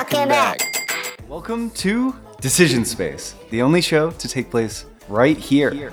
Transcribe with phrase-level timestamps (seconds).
[0.00, 1.20] Welcome back.
[1.28, 5.92] Welcome to Decision Space, the only show to take place right here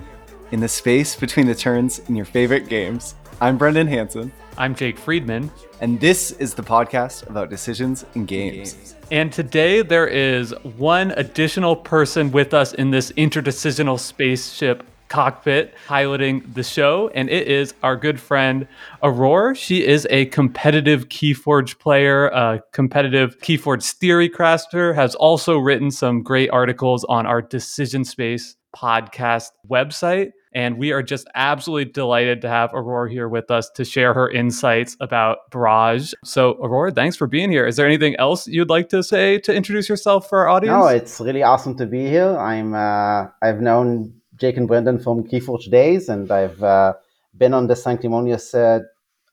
[0.52, 3.16] in the space between the turns in your favorite games.
[3.42, 5.52] I'm Brendan Hanson, I'm Jake Friedman.
[5.82, 8.96] and this is the podcast about decisions and games.
[9.12, 16.44] And today there is one additional person with us in this interdecisional spaceship cockpit piloting
[16.54, 18.68] the show, and it is our good friend
[19.04, 19.56] Aurora.
[19.56, 26.24] She is a competitive Keyforge player, a competitive Keyforge theory crafter, has also written some
[26.24, 30.32] great articles on our Decision Space podcast website.
[30.54, 34.30] And we are just absolutely delighted to have Aurora here with us to share her
[34.30, 36.14] insights about Barrage.
[36.24, 37.68] So, Aurora, thanks for being here.
[37.68, 40.74] Is there anything else you'd like to say to introduce yourself for our audience?
[40.74, 42.36] No, it's really awesome to be here.
[42.38, 46.94] I'm uh, I've known Jake and Brendan from Keyforge days, and I've uh,
[47.38, 48.84] been on the Sanctumonius uh,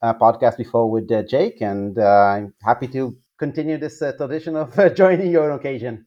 [0.03, 4.75] uh, podcast before with uh, Jake, and uh, I'm happy to continue this tradition of
[4.95, 6.07] joining you on occasion.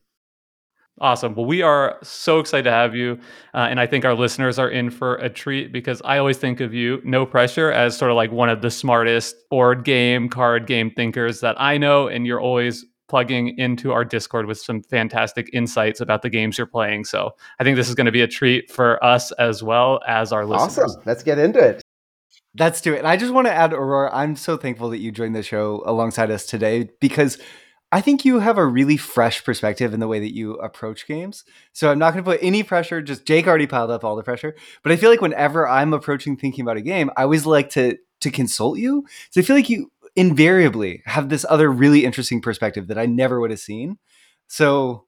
[1.00, 1.36] Awesome.
[1.36, 3.20] Well, we are so excited to have you.
[3.54, 6.60] Uh, and I think our listeners are in for a treat because I always think
[6.60, 10.66] of you, no pressure, as sort of like one of the smartest board game, card
[10.66, 12.08] game thinkers that I know.
[12.08, 16.68] And you're always plugging into our Discord with some fantastic insights about the games you're
[16.68, 17.06] playing.
[17.06, 20.32] So I think this is going to be a treat for us as well as
[20.32, 20.78] our listeners.
[20.78, 21.02] Awesome.
[21.06, 21.82] Let's get into it.
[22.60, 23.00] Let's do it.
[23.00, 25.84] And I just want to add, Aurora, I'm so thankful that you joined the show
[25.86, 27.38] alongside us today because
[27.92, 31.46] I think you have a really fresh perspective in the way that you approach games.
[31.72, 33.02] So I'm not going to put any pressure.
[33.02, 34.56] Just Jake already piled up all the pressure.
[34.84, 37.98] But I feel like whenever I'm approaching thinking about a game, I always like to
[38.22, 39.06] to consult you.
[39.30, 43.40] So I feel like you invariably have this other really interesting perspective that I never
[43.40, 44.00] would have seen.
[44.48, 45.06] So,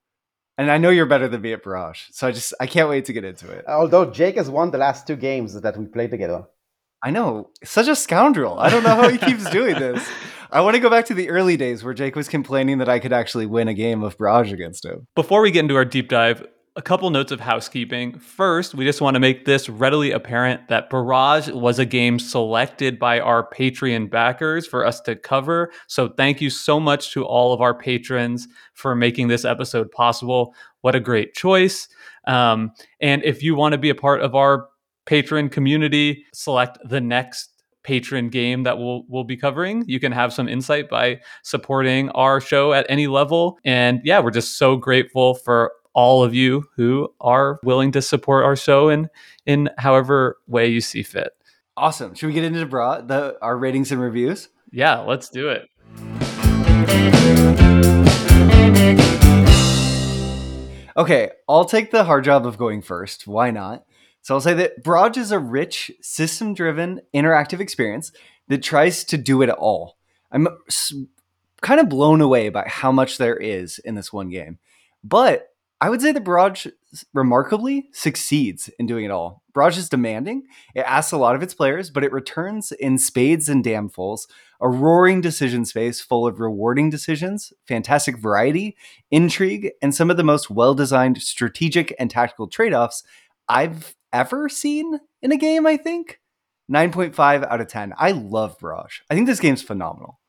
[0.57, 2.03] and I know you're better than me at Barrage.
[2.11, 3.65] So I just I can't wait to get into it.
[3.67, 6.45] Although Jake has won the last two games that we played together.
[7.01, 8.59] I know, such a scoundrel.
[8.59, 10.07] I don't know how he keeps doing this.
[10.51, 12.99] I want to go back to the early days where Jake was complaining that I
[12.99, 15.07] could actually win a game of Barrage against him.
[15.15, 18.17] Before we get into our deep dive, a couple notes of housekeeping.
[18.19, 22.99] First, we just want to make this readily apparent that Barrage was a game selected
[22.99, 25.71] by our Patreon backers for us to cover.
[25.87, 30.53] So, thank you so much to all of our patrons for making this episode possible.
[30.81, 31.87] What a great choice.
[32.27, 34.67] Um, and if you want to be a part of our
[35.05, 39.83] patron community, select the next patron game that we'll we'll be covering.
[39.87, 43.57] You can have some insight by supporting our show at any level.
[43.65, 48.45] And yeah, we're just so grateful for all of you who are willing to support
[48.45, 49.09] our show in
[49.45, 51.33] in however way you see fit.
[51.75, 52.15] Awesome.
[52.15, 54.47] Should we get into Bra- the our ratings and reviews?
[54.71, 55.67] Yeah, let's do it.
[60.95, 63.27] Okay, I'll take the hard job of going first.
[63.27, 63.83] Why not?
[64.21, 68.13] So I'll say that Barrage is a rich, system driven, interactive experience
[68.47, 69.97] that tries to do it all.
[70.31, 70.47] I'm
[71.59, 74.59] kind of blown away by how much there is in this one game.
[75.03, 75.49] But
[75.81, 76.67] I would say that Barrage
[77.13, 79.43] remarkably succeeds in doing it all.
[79.53, 80.43] Barrage is demanding,
[80.75, 84.27] it asks a lot of its players, but it returns in spades and damfuls,
[84.59, 88.75] a roaring decision space full of rewarding decisions, fantastic variety,
[89.09, 93.03] intrigue, and some of the most well designed strategic and tactical trade offs
[93.47, 96.19] I've ever seen in a game, I think.
[96.71, 97.93] 9.5 out of 10.
[97.97, 98.99] I love Barrage.
[99.09, 100.19] I think this game's phenomenal.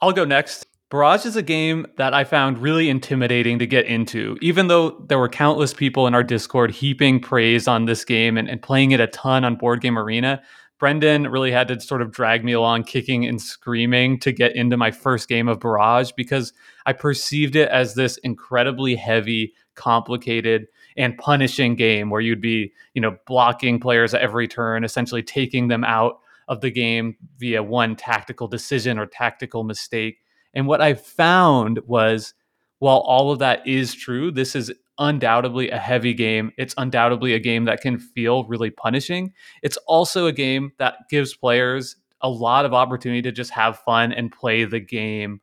[0.00, 0.67] I'll go next.
[0.90, 5.18] Barrage is a game that I found really intimidating to get into, even though there
[5.18, 9.00] were countless people in our Discord heaping praise on this game and, and playing it
[9.00, 10.42] a ton on Board Game Arena.
[10.78, 14.78] Brendan really had to sort of drag me along, kicking and screaming to get into
[14.78, 16.54] my first game of Barrage because
[16.86, 23.02] I perceived it as this incredibly heavy, complicated, and punishing game where you'd be, you
[23.02, 27.94] know, blocking players at every turn, essentially taking them out of the game via one
[27.94, 30.20] tactical decision or tactical mistake.
[30.54, 32.34] And what I found was
[32.78, 36.52] while all of that is true, this is undoubtedly a heavy game.
[36.56, 39.32] It's undoubtedly a game that can feel really punishing.
[39.62, 44.12] It's also a game that gives players a lot of opportunity to just have fun
[44.12, 45.40] and play the game.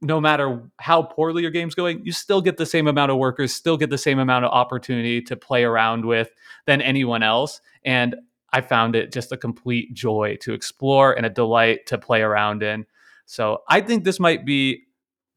[0.00, 3.54] No matter how poorly your game's going, you still get the same amount of workers,
[3.54, 6.30] still get the same amount of opportunity to play around with
[6.66, 7.60] than anyone else.
[7.84, 8.16] And
[8.52, 12.62] I found it just a complete joy to explore and a delight to play around
[12.62, 12.86] in.
[13.26, 14.84] So I think this might be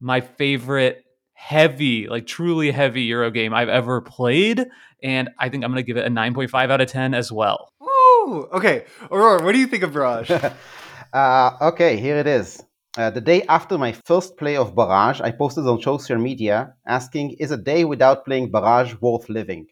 [0.00, 1.04] my favorite
[1.34, 4.66] heavy, like truly heavy Euro game I've ever played.
[5.02, 7.68] And I think I'm going to give it a 9.5 out of 10 as well.
[7.80, 8.48] Woo!
[8.52, 10.30] Okay, Aurora, what do you think of Barrage?
[11.12, 12.62] uh, okay, here it is.
[12.96, 17.36] Uh, the day after my first play of Barrage, I posted on social media asking,
[17.38, 19.68] Is a day without playing Barrage worth living?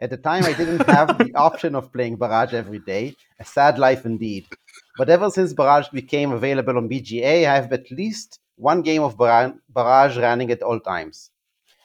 [0.00, 3.14] At the time, I didn't have the option of playing Barrage every day.
[3.38, 4.46] A sad life indeed.
[4.96, 9.16] But ever since Barrage became available on BGA, I have at least one game of
[9.16, 11.30] Barrage running at all times.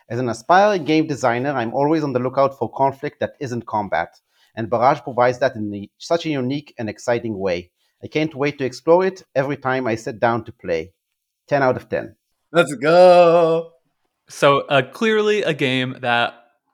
[0.10, 4.16] As an aspiring game designer, I'm always on the lookout for conflict that isn't combat,
[4.56, 7.72] and Barrage provides that in such a unique and exciting way.
[8.04, 10.94] I can't wait to explore it every time I sit down to play.
[11.48, 12.16] 10 out of 10.
[12.52, 13.72] Let's go.
[14.30, 16.34] So, uh, clearly a game that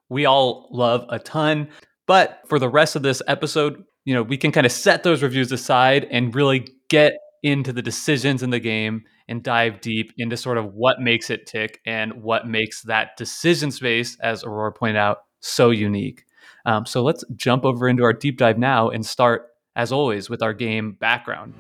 [0.10, 1.70] we all love a ton.
[2.06, 5.24] But for the rest of this episode, you know, we can kind of set those
[5.24, 10.36] reviews aside and really get into the decisions in the game and dive deep into
[10.38, 14.98] sort of what makes it tick and what makes that decision space, as Aurora pointed
[14.98, 16.24] out, so unique.
[16.66, 20.42] Um, so let's jump over into our deep dive now and start, as always, with
[20.42, 21.54] our game background.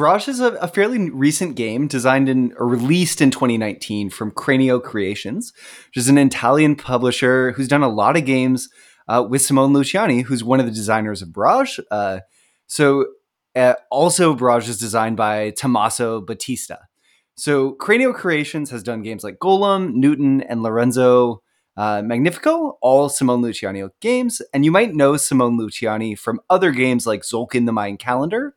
[0.00, 5.52] Barrage is a, a, fairly recent game designed and released in 2019 from Cranio Creations,
[5.88, 8.70] which is an Italian publisher who's done a lot of games
[9.08, 11.78] uh, with Simone Luciani, who's one of the designers of Barrage.
[11.90, 12.20] Uh,
[12.66, 13.08] so,
[13.54, 16.78] uh, also, Barrage is designed by Tommaso Battista.
[17.34, 21.42] So, Cranio Creations has done games like Golem, Newton, and Lorenzo
[21.76, 24.40] uh, Magnifico, all Simone Luciani games.
[24.54, 28.54] And you might know Simone Luciani from other games like Tzolk'in the Mayan Calendar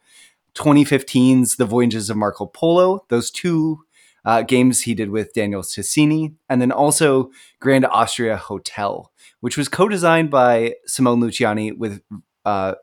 [0.56, 3.84] 2015's The Voyages of Marco Polo, those two
[4.26, 9.12] uh, games he did with Daniel Tascini, and then also Grand Austria Hotel,
[9.42, 12.02] which was co designed by Simone Luciani with
[12.46, 12.76] uh,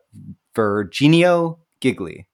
[0.55, 2.25] Virginio Gigli.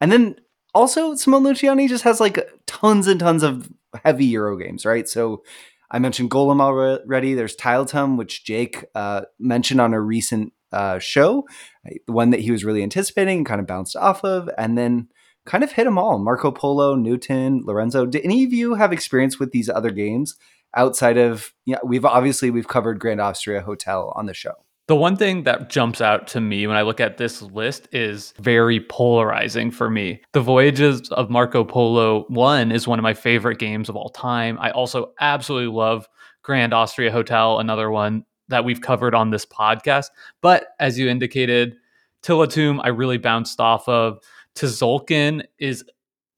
[0.00, 0.36] And then
[0.74, 3.70] also, Simone Luciani just has like tons and tons of
[4.04, 5.08] heavy Euro games, right?
[5.08, 5.42] So
[5.90, 7.34] I mentioned Golem already.
[7.34, 11.46] There's Tiletum, which Jake uh, mentioned on a recent uh, show,
[11.84, 15.08] the one that he was really anticipating kind of bounced off of, and then
[15.46, 16.18] kind of hit them all.
[16.18, 18.04] Marco Polo, Newton, Lorenzo.
[18.04, 20.36] Did any of you have experience with these other games
[20.74, 21.54] outside of?
[21.64, 24.52] Yeah, we've obviously we've covered Grand Austria Hotel on the show.
[24.88, 28.34] The one thing that jumps out to me when I look at this list is
[28.38, 30.20] very polarizing for me.
[30.32, 34.58] The Voyages of Marco Polo 1 is one of my favorite games of all time.
[34.60, 36.06] I also absolutely love
[36.44, 40.10] Grand Austria Hotel, another one that we've covered on this podcast.
[40.40, 41.76] But as you indicated,
[42.22, 44.20] Tiletum, I really bounced off of.
[44.54, 45.84] Tzolk'in is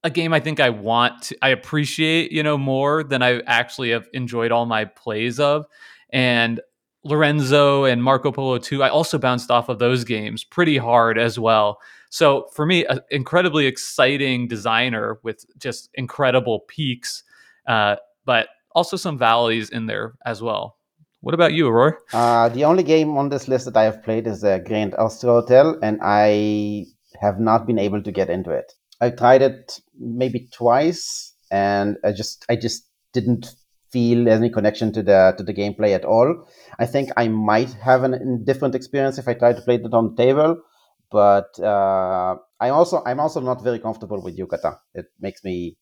[0.05, 3.91] a game I think I want to, I appreciate, you know, more than I actually
[3.91, 5.67] have enjoyed all my plays of.
[6.11, 6.61] And
[7.05, 11.39] Lorenzo and Marco Polo 2, I also bounced off of those games pretty hard as
[11.39, 11.81] well.
[12.11, 17.23] So for me, an incredibly exciting designer with just incredible peaks,
[17.67, 20.78] uh, but also some valleys in there as well.
[21.21, 21.91] What about you, Roy?
[22.13, 25.33] Uh, the only game on this list that I have played is uh, Grand Austria
[25.33, 26.87] Hotel, and I
[27.21, 28.73] have not been able to get into it.
[29.01, 33.55] I tried it maybe twice, and I just I just didn't
[33.91, 36.47] feel any connection to the to the gameplay at all.
[36.79, 39.93] I think I might have an, a different experience if I tried to play it
[39.93, 40.63] on the table,
[41.11, 44.79] but uh, I'm also I'm also not very comfortable with Yukata.
[44.95, 45.79] It makes me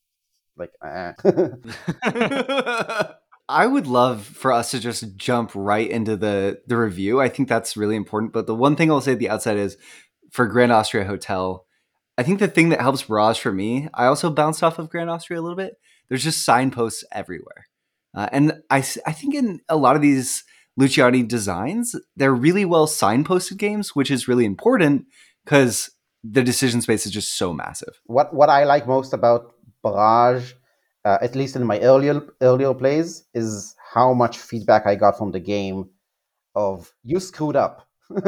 [0.56, 0.72] like.
[0.82, 1.12] Eh.
[3.48, 7.20] I would love for us to just jump right into the the review.
[7.20, 8.32] I think that's really important.
[8.32, 9.76] But the one thing I'll say at the outset is
[10.30, 11.64] for Grand Austria Hotel,
[12.18, 15.10] I think the thing that helps Barrage for me, I also bounced off of Grand
[15.10, 15.74] Austria a little bit.
[16.08, 17.66] There's just signposts everywhere.
[18.14, 20.44] Uh, and I, I think in a lot of these
[20.80, 25.06] Luciani designs, they're really well signposted games, which is really important
[25.44, 25.90] because
[26.24, 28.00] the decision space is just so massive.
[28.04, 30.54] What what I like most about Barrage
[31.06, 35.30] uh, at least in my earlier earlier plays, is how much feedback I got from
[35.30, 35.88] the game
[36.56, 37.86] of you screwed up.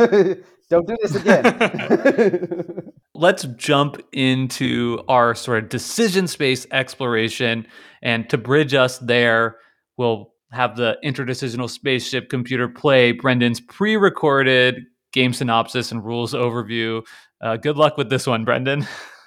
[0.71, 2.93] Don't do this again.
[3.15, 7.67] Let's jump into our sort of decision space exploration.
[8.03, 9.57] And to bridge us there,
[9.97, 17.03] we'll have the interdecisional spaceship computer play Brendan's pre recorded game synopsis and rules overview.
[17.41, 18.87] Uh, good luck with this one, Brendan.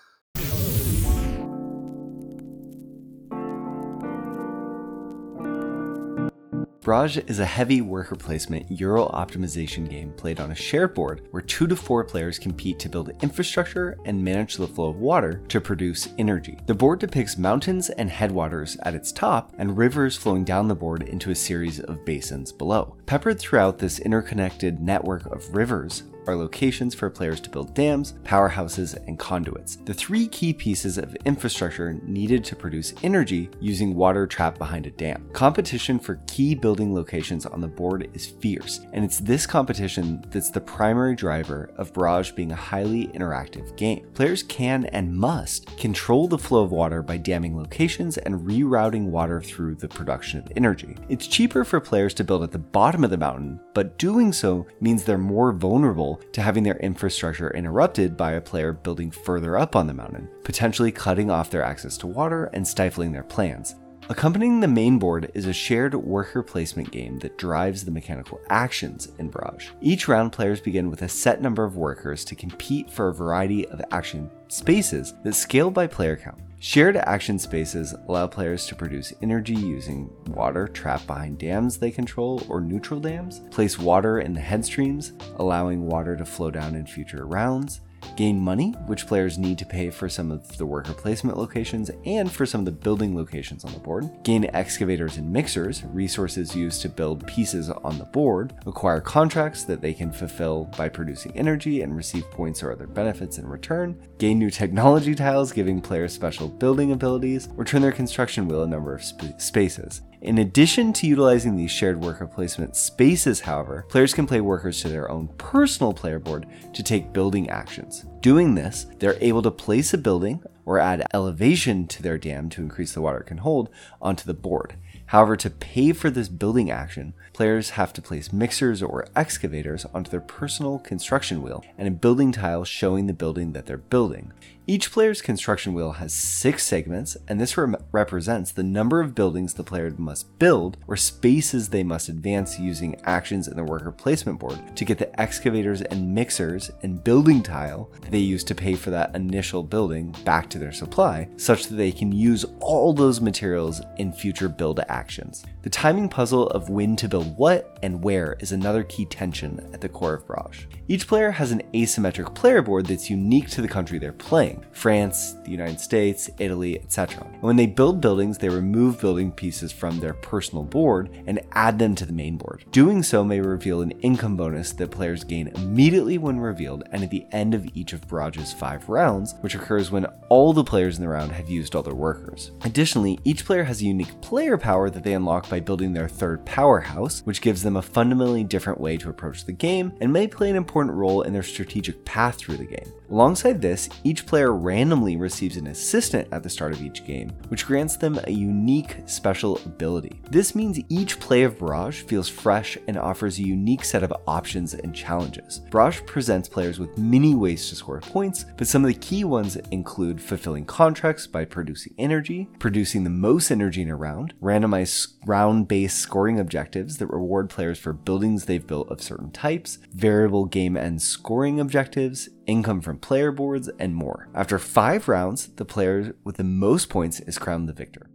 [6.83, 11.43] Barrage is a heavy worker placement Euro optimization game played on a shared board where
[11.43, 15.61] two to four players compete to build infrastructure and manage the flow of water to
[15.61, 16.57] produce energy.
[16.65, 21.03] The board depicts mountains and headwaters at its top and rivers flowing down the board
[21.03, 22.97] into a series of basins below.
[23.05, 28.96] Peppered throughout this interconnected network of rivers are locations for players to build dams, powerhouses,
[29.08, 34.58] and conduits, the three key pieces of infrastructure needed to produce energy using water trapped
[34.58, 35.30] behind a dam.
[35.34, 40.51] Competition for key building locations on the board is fierce, and it's this competition that's
[40.51, 44.08] the primary driver of Barrage being a highly interactive game.
[44.13, 49.42] Players can and must control the flow of water by damming locations and rerouting water
[49.42, 50.96] through the production of energy.
[51.10, 54.66] It's cheaper for players to build at the bottom of the mountain, but doing so
[54.80, 59.58] means they're more vulnerable vulnerable to having their infrastructure interrupted by a player building further
[59.58, 63.75] up on the mountain, potentially cutting off their access to water and stifling their plans.
[64.10, 69.10] Accompanying the main board is a shared worker placement game that drives the mechanical actions
[69.20, 69.70] in Barrage.
[69.80, 73.68] Each round, players begin with a set number of workers to compete for a variety
[73.70, 76.41] of action spaces that scale by player count.
[76.63, 82.44] Shared action spaces allow players to produce energy using water trapped behind dams they control
[82.48, 87.25] or neutral dams, place water in the headstreams, allowing water to flow down in future
[87.25, 87.82] rounds,
[88.15, 92.31] gain money, which players need to pay for some of the worker placement locations and
[92.31, 96.81] for some of the building locations on the board, gain excavators and mixers, resources used
[96.81, 101.81] to build pieces on the board, acquire contracts that they can fulfill by producing energy
[101.81, 106.48] and receive points or other benefits in return, gain new technology tiles giving players special
[106.48, 110.01] building abilities, or turn their construction wheel a number of sp- spaces.
[110.22, 114.88] In addition to utilizing these shared worker placement spaces, however, players can play workers to
[114.88, 118.06] their own personal player board to take building actions.
[118.20, 122.62] Doing this, they're able to place a building or add elevation to their dam to
[122.62, 124.75] increase the water it can hold onto the board.
[125.08, 130.12] However, to pay for this building action, players have to place mixers or excavators onto
[130.12, 134.34] their personal construction wheel and a building tile showing the building that they're building.
[134.72, 139.54] Each player's construction wheel has six segments, and this re- represents the number of buildings
[139.54, 144.40] the player must build or spaces they must advance using actions in the worker placement
[144.40, 148.92] board to get the excavators and mixers and building tile they use to pay for
[148.92, 153.82] that initial building back to their supply, such that they can use all those materials
[153.98, 155.44] in future build actions.
[155.63, 159.82] The timing puzzle of when to build what and where is another key tension at
[159.82, 160.63] the core of Barrage.
[160.91, 165.38] Each player has an asymmetric player board that's unique to the country they're playing France,
[165.45, 167.24] the United States, Italy, etc.
[167.39, 171.95] When they build buildings, they remove building pieces from their personal board and add them
[171.95, 172.65] to the main board.
[172.71, 177.10] Doing so may reveal an income bonus that players gain immediately when revealed and at
[177.10, 181.03] the end of each of Barrage's five rounds, which occurs when all the players in
[181.03, 182.51] the round have used all their workers.
[182.65, 186.45] Additionally, each player has a unique player power that they unlock by building their third
[186.45, 190.50] powerhouse, which gives them a fundamentally different way to approach the game and may play
[190.50, 192.91] an important role in their strategic path through the game.
[193.12, 197.65] Alongside this, each player randomly receives an assistant at the start of each game, which
[197.65, 200.22] grants them a unique special ability.
[200.30, 204.75] This means each play of Barrage feels fresh and offers a unique set of options
[204.75, 205.60] and challenges.
[205.72, 209.58] Barrage presents players with many ways to score points, but some of the key ones
[209.72, 215.68] include fulfilling contracts by producing energy, producing the most energy in a round, randomized round
[215.68, 220.77] based scoring objectives that reward players for buildings they've built of certain types, variable game
[220.77, 224.29] end scoring objectives, income from player boards, and more.
[224.33, 228.10] After five rounds, the player with the most points is crowned the victor.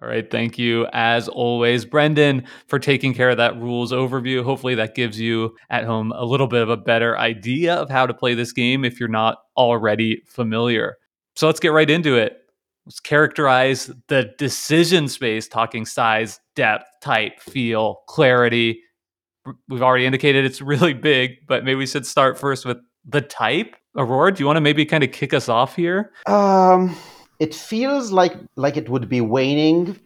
[0.00, 0.30] All right.
[0.30, 4.44] Thank you, as always, Brendan, for taking care of that rules overview.
[4.44, 8.06] Hopefully, that gives you at home a little bit of a better idea of how
[8.06, 10.96] to play this game if you're not already familiar.
[11.34, 12.37] So let's get right into it.
[13.02, 18.82] Characterize the decision space, talking size, depth, type, feel, clarity.
[19.68, 23.76] We've already indicated it's really big, but maybe we should start first with the type.
[23.96, 26.12] Aurora, do you want to maybe kind of kick us off here?
[26.26, 26.94] Um,
[27.38, 29.98] it feels like like it would be waning,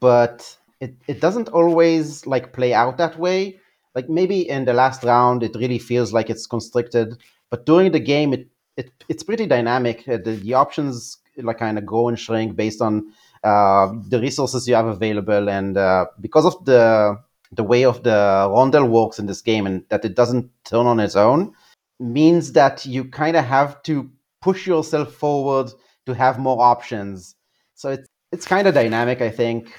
[0.00, 3.60] but it, it doesn't always like play out that way.
[3.94, 7.18] Like maybe in the last round, it really feels like it's constricted,
[7.50, 10.08] but during the game, it, it it's pretty dynamic.
[10.08, 13.12] Uh, the, the options like kind of grow and shrink based on
[13.44, 17.18] uh, the resources you have available, and uh, because of the
[17.52, 21.00] the way of the rondel works in this game, and that it doesn't turn on
[21.00, 21.52] its own,
[21.98, 25.70] means that you kind of have to push yourself forward
[26.06, 27.34] to have more options.
[27.74, 29.72] So it's it's kind of dynamic, I think,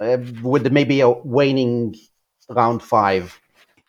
[0.00, 1.96] uh, with maybe a waning
[2.48, 3.40] round five.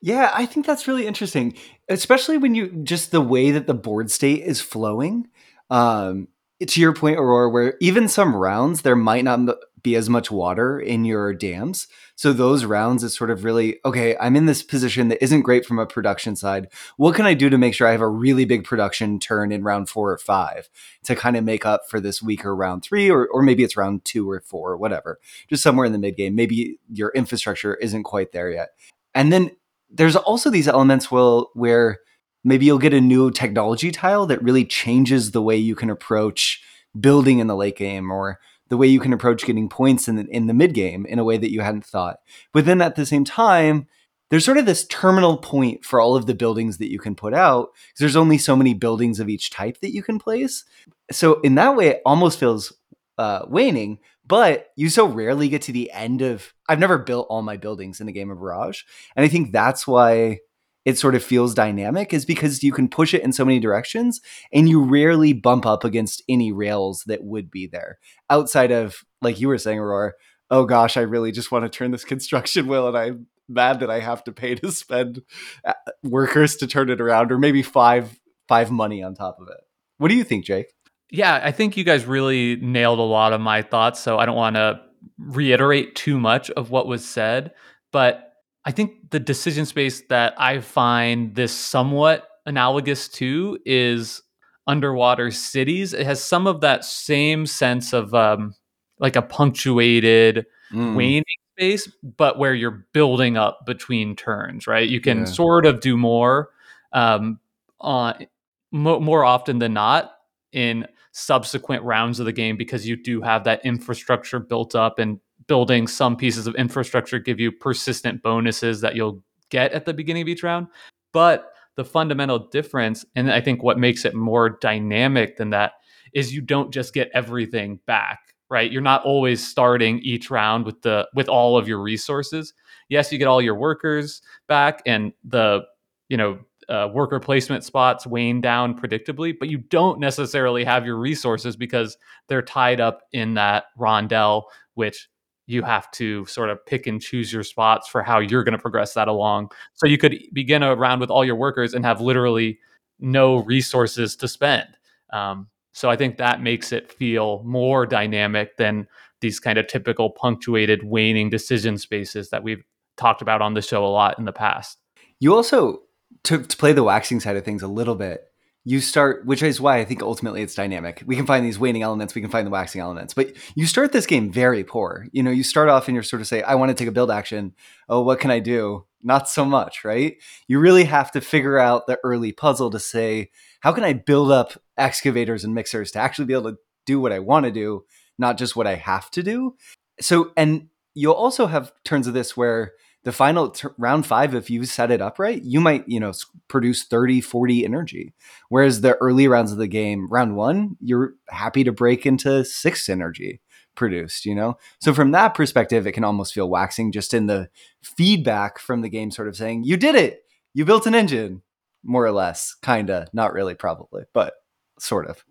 [0.02, 1.56] Yeah, I think that's really interesting,
[1.90, 5.28] especially when you just the way that the board state is flowing.
[5.70, 6.28] Um,
[6.66, 10.80] to your point, Aurora, where even some rounds there might not be as much water
[10.80, 11.88] in your dams.
[12.16, 14.18] So those rounds is sort of really okay.
[14.18, 16.70] I'm in this position that isn't great from a production side.
[16.98, 19.64] What can I do to make sure I have a really big production turn in
[19.64, 20.70] round four or five
[21.04, 24.06] to kind of make up for this weaker round three, or or maybe it's round
[24.06, 25.20] two or four or whatever,
[25.50, 26.34] just somewhere in the mid game.
[26.34, 28.70] Maybe your infrastructure isn't quite there yet,
[29.14, 29.52] and then
[29.92, 32.00] there's also these elements will where
[32.46, 36.64] maybe you'll get a new technology tile that really changes the way you can approach
[36.98, 40.28] building in the late game or the way you can approach getting points in the,
[40.30, 42.18] in the mid game in a way that you hadn't thought.
[42.54, 43.88] But then at the same time,
[44.30, 47.34] there's sort of this terminal point for all of the buildings that you can put
[47.34, 50.64] out because there's only so many buildings of each type that you can place.
[51.12, 52.74] So in that way, it almost feels
[53.18, 54.00] uh, waning.
[54.28, 56.52] But you so rarely get to the end of.
[56.68, 58.82] I've never built all my buildings in a game of Barrage,
[59.16, 60.40] and I think that's why
[60.86, 64.22] it sort of feels dynamic is because you can push it in so many directions
[64.54, 67.98] and you rarely bump up against any rails that would be there
[68.30, 70.14] outside of like you were saying aurora
[70.52, 73.92] oh gosh i really just want to turn this construction wheel and i'm mad that
[73.92, 75.22] i have to pay to spend
[75.66, 75.74] uh,
[76.04, 79.58] workers to turn it around or maybe five five money on top of it.
[79.98, 80.68] What do you think jake?
[81.12, 84.36] Yeah i think you guys really nailed a lot of my thoughts so i don't
[84.36, 84.82] want to
[85.20, 87.54] reiterate too much of what was said
[87.92, 88.35] but
[88.66, 94.22] I think the decision space that I find this somewhat analogous to is
[94.68, 95.94] underwater cities.
[95.94, 98.56] It has some of that same sense of um,
[99.00, 100.96] like a punctuated mm.
[100.96, 101.24] waning
[101.56, 104.88] space, but where you're building up between turns, right?
[104.88, 105.26] You can yeah.
[105.26, 106.50] sort of do more
[106.92, 107.40] um,
[107.80, 108.26] on
[108.72, 110.12] mo- more often than not
[110.52, 115.20] in subsequent rounds of the game because you do have that infrastructure built up and
[115.48, 120.24] building some pieces of infrastructure give you persistent bonuses that you'll get at the beginning
[120.24, 120.68] of each round.
[121.14, 125.74] But the fundamental difference, and I think what makes it more dynamic than that,
[126.14, 130.82] is you don't just get everything back right you're not always starting each round with
[130.82, 132.54] the with all of your resources
[132.90, 135.62] yes you get all your workers back and the
[136.10, 140.98] you know uh, worker placement spots wane down predictably but you don't necessarily have your
[140.98, 141.98] resources because
[142.28, 145.08] they're tied up in that rondel which
[145.48, 148.62] you have to sort of pick and choose your spots for how you're going to
[148.62, 149.50] progress that along.
[149.74, 152.60] So you could begin a round with all your workers and have literally
[153.00, 154.68] no resources to spend.
[155.14, 158.88] Um, so I think that makes it feel more dynamic than
[159.22, 162.64] these kind of typical punctuated waning decision spaces that we've
[162.98, 164.78] talked about on the show a lot in the past.
[165.20, 165.82] You also
[166.24, 168.32] to, to play the waxing side of things a little bit
[168.68, 171.04] you start, which is why I think ultimately it's dynamic.
[171.06, 173.92] We can find these waning elements, we can find the waxing elements, but you start
[173.92, 175.08] this game very poor.
[175.12, 176.92] You know, you start off and you're sort of say, I want to take a
[176.92, 177.54] build action.
[177.88, 178.86] Oh, what can I do?
[179.04, 180.18] Not so much, right?
[180.48, 184.32] You really have to figure out the early puzzle to say, how can I build
[184.32, 187.86] up excavators and mixers to actually be able to do what I want to do,
[188.18, 189.56] not just what I have to do?
[190.02, 192.74] So, and you'll also have turns of this where
[193.06, 196.12] the final t- round five if you set it up right you might you know
[196.50, 198.14] produce 30 40 energy.
[198.50, 202.90] Whereas the early rounds of the game round one you're happy to break into six
[202.90, 203.42] energy
[203.76, 204.58] produced you know?
[204.80, 207.50] So from that perspective it can almost feel waxing just in the
[207.82, 210.24] feedback from the game sort of saying you did it!
[210.54, 211.42] You built an engine!
[211.88, 214.34] more or less kinda not really probably but
[214.80, 215.24] sort of.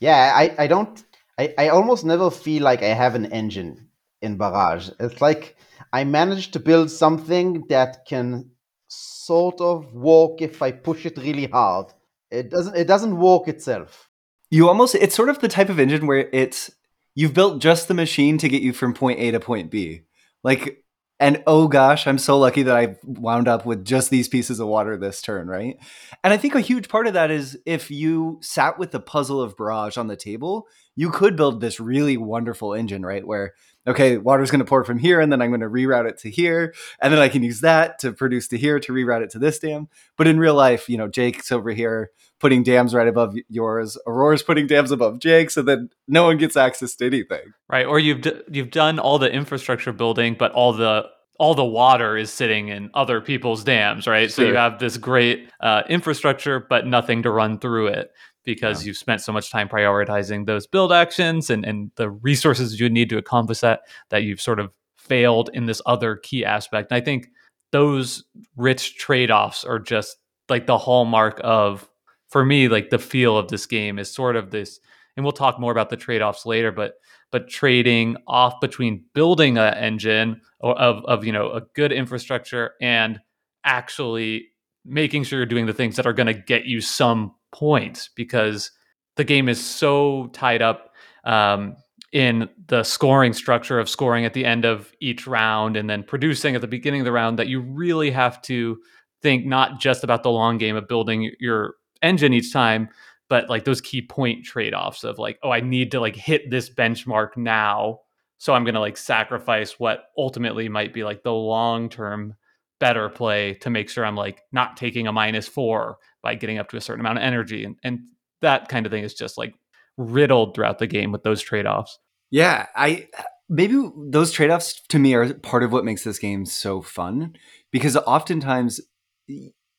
[0.00, 1.04] Yeah i i don't
[1.38, 3.88] i, I almost never feel like i have an engine
[4.24, 5.56] in barrage it's like
[5.94, 8.50] I managed to build something that can
[8.88, 11.86] sort of walk if I push it really hard.
[12.30, 14.08] It doesn't it doesn't walk itself.
[14.50, 16.70] You almost it's sort of the type of engine where it's
[17.14, 20.02] you've built just the machine to get you from point A to point B.
[20.42, 20.84] Like
[21.20, 24.66] and oh gosh, I'm so lucky that I wound up with just these pieces of
[24.66, 25.76] water this turn, right?
[26.24, 29.40] And I think a huge part of that is if you sat with the puzzle
[29.40, 33.24] of barrage on the table, you could build this really wonderful engine, right?
[33.24, 33.54] Where
[33.86, 36.30] okay, water's going to pour from here, and then I'm going to reroute it to
[36.30, 39.38] here, and then I can use that to produce to here to reroute it to
[39.38, 39.88] this dam.
[40.16, 44.42] But in real life, you know, Jake's over here putting dams right above yours, Aurora's
[44.42, 47.52] putting dams above Jake, so then no one gets access to anything.
[47.68, 51.06] Right, or you've d- you've done all the infrastructure building, but all the
[51.38, 54.30] all the water is sitting in other people's dams, right?
[54.30, 54.44] Sure.
[54.44, 58.12] So you have this great uh, infrastructure, but nothing to run through it
[58.44, 58.88] because yeah.
[58.88, 63.08] you've spent so much time prioritizing those build actions and, and the resources you need
[63.08, 63.80] to accomplish that
[64.10, 66.90] that you've sort of failed in this other key aspect.
[66.90, 67.28] And I think
[67.72, 68.24] those
[68.56, 70.16] rich trade-offs are just
[70.48, 71.88] like the hallmark of
[72.28, 74.78] for me like the feel of this game is sort of this
[75.16, 76.94] and we'll talk more about the trade-offs later but
[77.32, 83.18] but trading off between building an engine of of you know a good infrastructure and
[83.64, 84.46] actually
[84.84, 88.70] making sure you're doing the things that are going to get you some points because
[89.16, 90.90] the game is so tied up
[91.24, 91.76] um,
[92.12, 96.54] in the scoring structure of scoring at the end of each round and then producing
[96.54, 98.76] at the beginning of the round that you really have to
[99.22, 102.88] think not just about the long game of building your engine each time
[103.28, 106.68] but like those key point trade-offs of like oh i need to like hit this
[106.68, 107.98] benchmark now
[108.38, 112.34] so i'm going to like sacrifice what ultimately might be like the long term
[112.80, 116.68] better play to make sure i'm like not taking a minus 4 by getting up
[116.70, 118.00] to a certain amount of energy and, and
[118.40, 119.54] that kind of thing is just like
[119.96, 121.98] riddled throughout the game with those trade-offs
[122.30, 123.08] yeah i
[123.48, 127.34] maybe those trade-offs to me are part of what makes this game so fun
[127.70, 128.80] because oftentimes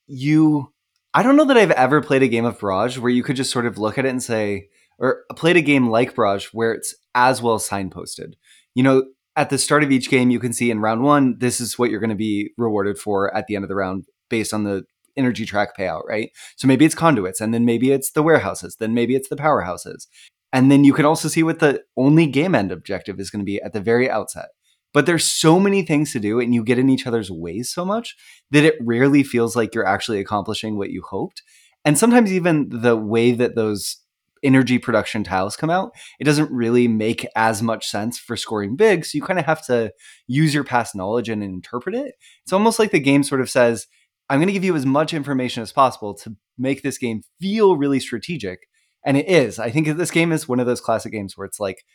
[0.08, 0.72] you
[1.14, 3.50] I don't know that I've ever played a game of Barrage where you could just
[3.50, 4.68] sort of look at it and say
[5.00, 8.34] or played a game like Barrage where it's as well signposted.
[8.74, 9.06] You know,
[9.36, 11.90] at the start of each game you can see in round 1 this is what
[11.90, 14.84] you're going to be rewarded for at the end of the round based on the
[15.18, 16.30] energy track payout, right?
[16.58, 20.08] So maybe it's conduits and then maybe it's the warehouses, then maybe it's the powerhouses.
[20.52, 23.46] And then you can also see what the only game end objective is going to
[23.46, 24.50] be at the very outset.
[24.94, 27.84] But there's so many things to do and you get in each other's ways so
[27.84, 28.16] much
[28.52, 31.42] that it rarely feels like you're actually accomplishing what you hoped.
[31.84, 33.98] And sometimes even the way that those
[34.46, 39.06] energy production tiles come out, it doesn't really make as much sense for scoring big.
[39.06, 39.92] So you kind of have to
[40.28, 42.16] use your past knowledge and interpret it.
[42.44, 43.88] It's almost like the game sort of says,
[44.30, 47.76] I'm going to give you as much information as possible to make this game feel
[47.76, 48.68] really strategic
[49.06, 49.60] and it is.
[49.60, 51.86] I think this game is one of those classic games where it's like,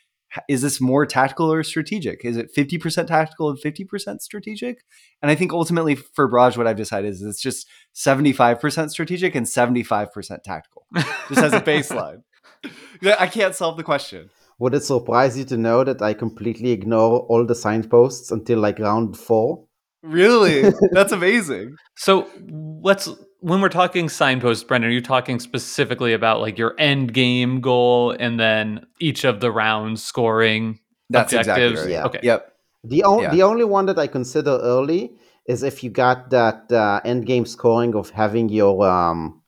[0.48, 2.24] is this more tactical or strategic?
[2.24, 4.84] Is it 50% tactical and 50% strategic?
[5.20, 9.44] And I think ultimately for Barrage, what I've decided is it's just 75% strategic and
[9.44, 10.86] 75% tactical,
[11.28, 12.22] just as a baseline.
[13.18, 14.30] I can't solve the question.
[14.58, 18.78] Would it surprise you to know that I completely ignore all the signposts until like
[18.78, 19.64] round four?
[20.02, 20.70] Really?
[20.92, 21.76] That's amazing.
[21.96, 22.28] So
[22.82, 23.08] let's
[23.40, 28.10] when we're talking signposts, Brendan, are you talking specifically about like your end game goal
[28.18, 31.72] and then each of the rounds scoring That's objectives?
[31.80, 32.00] exactly right.
[32.00, 32.06] Yeah.
[32.06, 32.20] Okay.
[32.22, 32.52] Yep.
[32.84, 33.30] The, on- Yeah.
[33.30, 35.12] the only one that I consider early
[35.46, 39.40] is if you got that uh, end game scoring of having your um,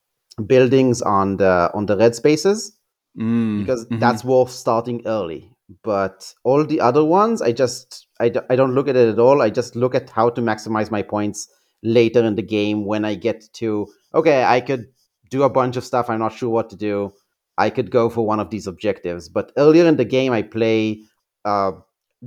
[0.47, 2.73] buildings on the on the red spaces
[3.18, 4.01] Mm, because mhm.
[4.01, 5.51] that's worth starting early.
[5.83, 9.18] But all the other ones, I just I, d- I don't look at it at
[9.18, 9.42] all.
[9.42, 11.48] I just look at how to maximize my points
[11.83, 14.87] later in the game when I get to okay, I could
[15.31, 16.11] do a bunch of stuff.
[16.11, 17.12] I'm not sure what to do.
[17.59, 19.29] I could go for one of these objectives.
[19.29, 21.03] But earlier in the game, I play.
[21.44, 21.72] Uh,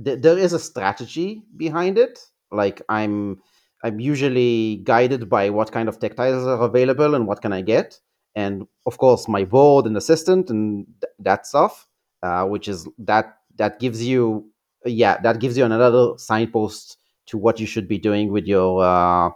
[0.04, 2.18] th- there is a strategy behind it.
[2.50, 3.40] Like I'm
[3.84, 7.60] I'm usually guided by what kind of tech tiles are available and what can I
[7.60, 7.98] get
[8.36, 11.88] and of course my board and assistant and th- that stuff
[12.22, 14.48] uh, which is that that gives you
[14.84, 19.28] yeah that gives you another signpost to what you should be doing with your uh,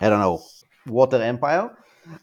[0.00, 0.42] i don't know
[0.86, 1.70] water empire.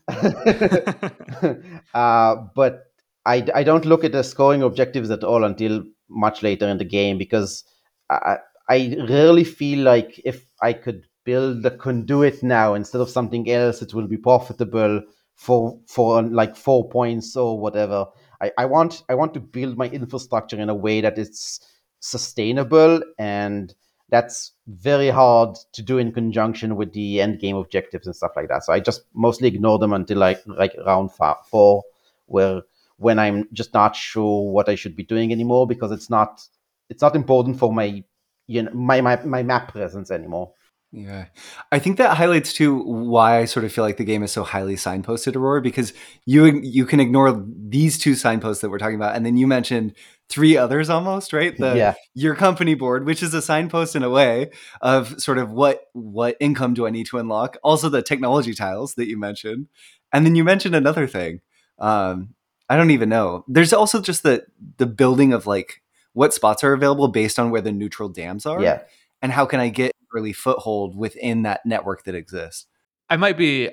[1.93, 2.85] Uh, but
[3.25, 6.85] I, I don't look at the scoring objectives at all until much later in the
[6.85, 7.63] game because
[8.09, 8.37] I,
[8.69, 13.81] I rarely feel like if I could build a conduit now instead of something else,
[13.81, 15.03] it will be profitable
[15.35, 18.05] for for like four points or whatever.
[18.41, 21.59] I, I want I want to build my infrastructure in a way that it's
[21.99, 23.73] sustainable and
[24.09, 28.47] that's very hard to do in conjunction with the end game objectives and stuff like
[28.49, 28.63] that.
[28.63, 31.83] So I just mostly ignore them until like like round four,
[32.27, 32.61] where
[32.97, 36.41] when I'm just not sure what I should be doing anymore because it's not
[36.89, 38.03] it's not important for my
[38.47, 40.51] you know my my, my map presence anymore.
[40.95, 41.25] Yeah.
[41.71, 44.43] I think that highlights too why I sort of feel like the game is so
[44.43, 45.91] highly signposted, Aurora, because
[46.25, 49.95] you you can ignore these two signposts that we're talking about, and then you mentioned
[50.29, 51.57] three others almost, right?
[51.57, 54.51] The yeah, your company board, which is a signpost in a way
[54.81, 57.57] of sort of what what income do I need to unlock?
[57.63, 59.69] Also the technology tiles that you mentioned.
[60.11, 61.41] And then you mentioned another thing.
[61.79, 62.35] Um,
[62.69, 63.45] I don't even know.
[63.47, 64.45] There's also just the
[64.77, 65.81] the building of like
[66.13, 68.81] what spots are available based on where the neutral dams are yeah.
[69.23, 72.67] and how can I get early foothold within that network that exists?
[73.09, 73.69] I might be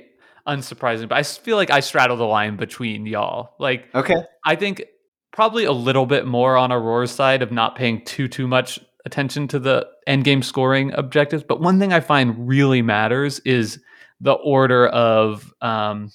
[0.47, 3.55] unsurprising, but I feel like I straddle the line between y'all.
[3.59, 4.23] Like Okay.
[4.45, 4.85] I think
[5.33, 9.49] probably a little bit more on Aurora's side of not paying too too much attention
[9.49, 11.43] to the end game scoring objectives.
[11.43, 13.79] But one thing I find really matters is
[14.21, 16.11] the order of um,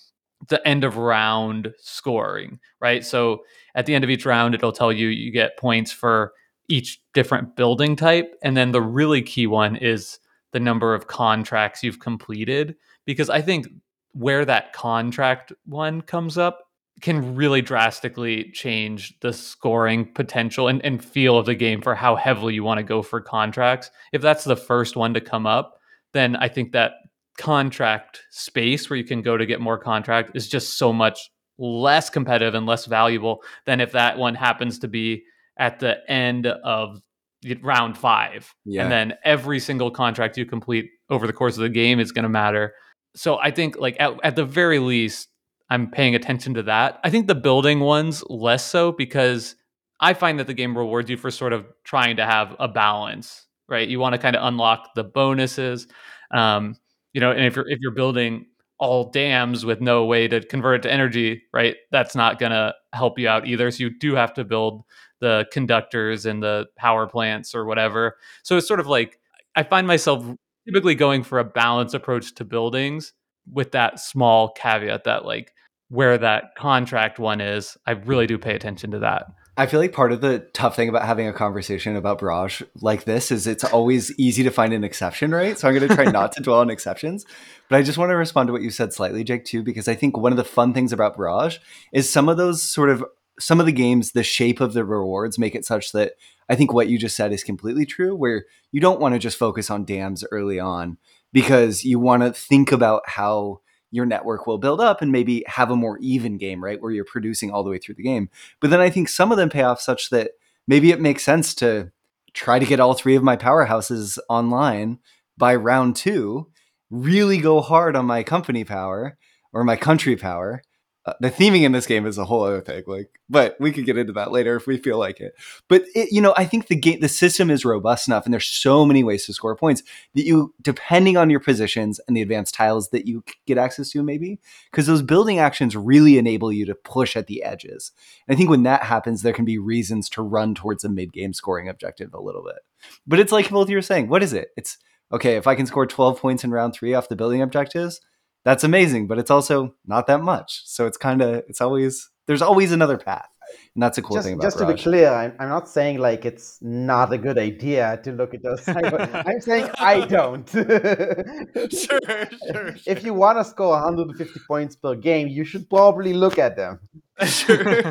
[0.50, 3.04] the end of round scoring, right?
[3.04, 6.34] So at the end of each round, it'll tell you you get points for
[6.68, 10.20] each different building type, and then the really key one is
[10.52, 12.76] the number of contracts you've completed,
[13.06, 13.68] because I think
[14.14, 16.62] where that contract one comes up
[17.02, 22.16] can really drastically change the scoring potential and, and feel of the game for how
[22.16, 23.92] heavily you want to go for contracts.
[24.14, 25.78] If that's the first one to come up,
[26.14, 26.94] then I think that
[27.38, 32.10] contract space where you can go to get more contract is just so much less
[32.10, 35.24] competitive and less valuable than if that one happens to be
[35.58, 37.02] at the end of
[37.42, 38.54] the- round five.
[38.66, 38.84] Yeah.
[38.84, 42.24] And then every single contract you complete over the course of the game is going
[42.24, 42.74] to matter.
[43.16, 45.30] So I think like at, at the very least,
[45.70, 47.00] I'm paying attention to that.
[47.04, 49.56] I think the building ones less so because
[50.00, 53.48] I find that the game rewards you for sort of trying to have a balance,
[53.70, 53.88] right?
[53.88, 55.88] You want to kind of unlock the bonuses,
[56.32, 56.76] um,
[57.14, 57.32] you know.
[57.32, 60.92] And if you're if you're building all dams with no way to convert it to
[60.92, 61.78] energy, right?
[61.92, 63.72] That's not going to help you out either.
[63.72, 64.84] So you do have to build
[65.22, 68.18] the conductors and the power plants or whatever.
[68.44, 69.20] So it's sort of like
[69.56, 70.26] I find myself
[70.68, 73.14] typically going for a balanced approach to buildings
[73.52, 75.54] with that small caveat that like
[75.90, 79.28] where that contract one is, I really do pay attention to that.
[79.58, 83.06] I feel like part of the tough thing about having a conversation about Barrage like
[83.06, 85.58] this is it's always easy to find an exception, right?
[85.58, 87.26] So I'm going to try not to dwell on exceptions.
[87.70, 89.96] But I just want to respond to what you said slightly, Jake, too, because I
[89.96, 91.60] think one of the fun things about Barrage
[91.94, 93.06] is some of those sort of
[93.40, 96.14] some of the games, the shape of the rewards make it such that
[96.50, 99.38] I think what you just said is completely true, where you don't want to just
[99.38, 100.98] focus on dams early on
[101.34, 105.72] because you want to think about how your network will build up and maybe have
[105.72, 106.82] a more even game, right?
[106.82, 108.30] Where you're producing all the way through the game.
[108.60, 110.32] But then I think some of them pay off such that
[110.68, 111.92] maybe it makes sense to
[112.34, 115.00] try to get all three of my powerhouses online
[115.38, 116.48] by round two,
[116.90, 119.18] really go hard on my company power
[119.54, 120.62] or my country power,
[121.06, 123.86] uh, the theming in this game is a whole other thing like but we could
[123.86, 125.34] get into that later if we feel like it.
[125.68, 128.48] But it, you know i think the game the system is robust enough and there's
[128.48, 129.84] so many ways to score points
[130.16, 134.02] that you depending on your positions and the advanced tiles that you get access to
[134.02, 134.40] maybe
[134.72, 137.92] because those building actions really enable you to push at the edges.
[138.28, 141.34] And i think when that happens there can be reasons to run towards a mid-game
[141.34, 142.60] scoring objective a little bit.
[143.06, 144.50] But it's like both you were saying what is it?
[144.58, 144.78] It's
[145.12, 148.02] okay if i can score 12 points in round three off the building objectives
[148.46, 150.62] that's amazing, but it's also not that much.
[150.66, 153.28] So it's kind of it's always there's always another path.
[153.76, 156.00] And that's a cool just, thing about Just to be clear, I'm, I'm not saying
[156.00, 158.64] like it's not a good idea to look at those.
[158.68, 160.50] I'm saying I don't.
[160.50, 162.76] sure, sure, sure.
[162.86, 166.80] If you want to score 150 points per game, you should probably look at them.
[167.26, 167.84] Sure.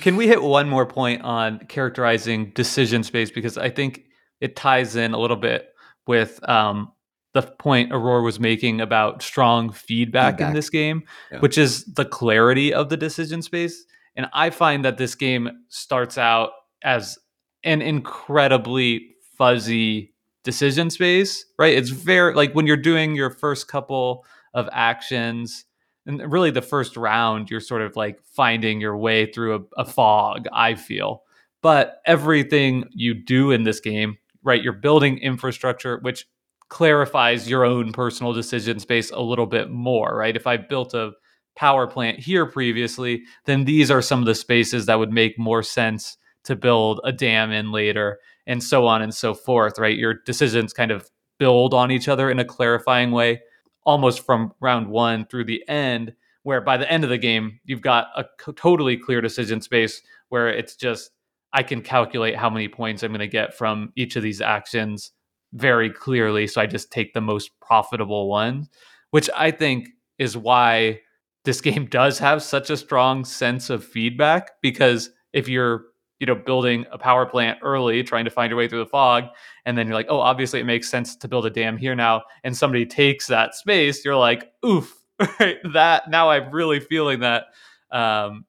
[0.00, 4.04] Can we hit one more point on characterizing decision space because I think
[4.40, 5.68] it ties in a little bit
[6.06, 6.92] with um,
[7.34, 10.48] the point Aurora was making about strong feedback, feedback.
[10.48, 11.40] in this game, yeah.
[11.40, 13.84] which is the clarity of the decision space.
[14.16, 16.50] And I find that this game starts out
[16.84, 17.18] as
[17.64, 21.76] an incredibly fuzzy decision space, right?
[21.76, 25.64] It's very like when you're doing your first couple of actions
[26.06, 29.84] and really the first round, you're sort of like finding your way through a, a
[29.84, 31.22] fog, I feel.
[31.62, 34.62] But everything you do in this game, right?
[34.62, 36.26] You're building infrastructure, which
[36.74, 40.34] clarifies your own personal decision space a little bit more, right?
[40.34, 41.12] If I built a
[41.54, 45.62] power plant here previously, then these are some of the spaces that would make more
[45.62, 49.96] sense to build a dam in later, and so on and so forth, right?
[49.96, 51.08] Your decisions kind of
[51.38, 53.40] build on each other in a clarifying way,
[53.84, 57.82] almost from round one through the end, where by the end of the game, you've
[57.82, 58.24] got a
[58.56, 61.12] totally clear decision space where it's just,
[61.52, 65.12] I can calculate how many points I'm going to get from each of these actions
[65.54, 66.46] very clearly.
[66.46, 68.68] So I just take the most profitable one,
[69.10, 69.88] which I think
[70.18, 71.00] is why
[71.44, 74.52] this game does have such a strong sense of feedback.
[74.60, 75.86] Because if you're
[76.20, 79.24] you know building a power plant early trying to find your way through the fog
[79.66, 82.22] and then you're like oh obviously it makes sense to build a dam here now
[82.44, 84.96] and somebody takes that space you're like oof
[85.40, 87.46] right that now i'm really feeling that
[87.90, 88.44] um,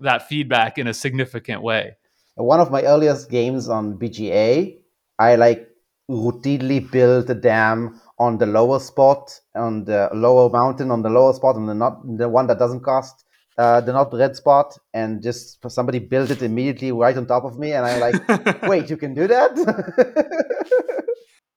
[0.00, 1.94] that feedback in a significant way
[2.34, 4.76] one of my earliest games on bga
[5.18, 5.69] i like
[6.10, 11.32] routinely build a dam on the lower spot, on the lower mountain, on the lower
[11.32, 13.24] spot, on the not the one that doesn't cost
[13.60, 17.44] uh, the not red spot, and just for somebody build it immediately right on top
[17.44, 19.52] of me, and I'm like, wait, you can do that?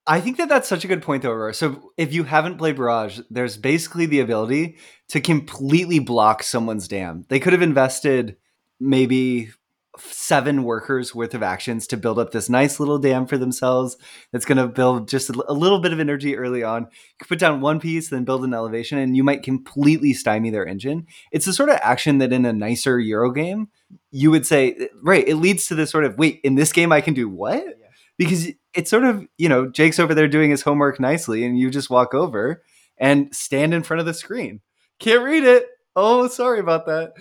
[0.05, 1.53] I think that that's such a good point, though, Aurora.
[1.53, 4.77] So if you haven't played Barrage, there's basically the ability
[5.09, 7.25] to completely block someone's dam.
[7.29, 8.35] They could have invested
[8.81, 9.51] maybe
[9.99, 13.95] seven workers worth of actions to build up this nice little dam for themselves
[14.31, 16.83] that's going to build just a, little bit of energy early on.
[16.83, 16.87] You
[17.19, 20.65] can put down one piece then build an elevation and you might completely stymie their
[20.65, 21.05] engine.
[21.31, 23.69] It's the sort of action that in a nicer euro game
[24.11, 27.01] you would say right it leads to this sort of wait in this game i
[27.01, 27.63] can do what?
[27.63, 27.87] Yeah.
[28.17, 31.69] because it's sort of you know jake's over there doing his homework nicely and you
[31.69, 32.63] just walk over
[32.97, 34.61] and stand in front of the screen.
[34.99, 35.67] Can't read it.
[35.95, 37.13] Oh sorry about that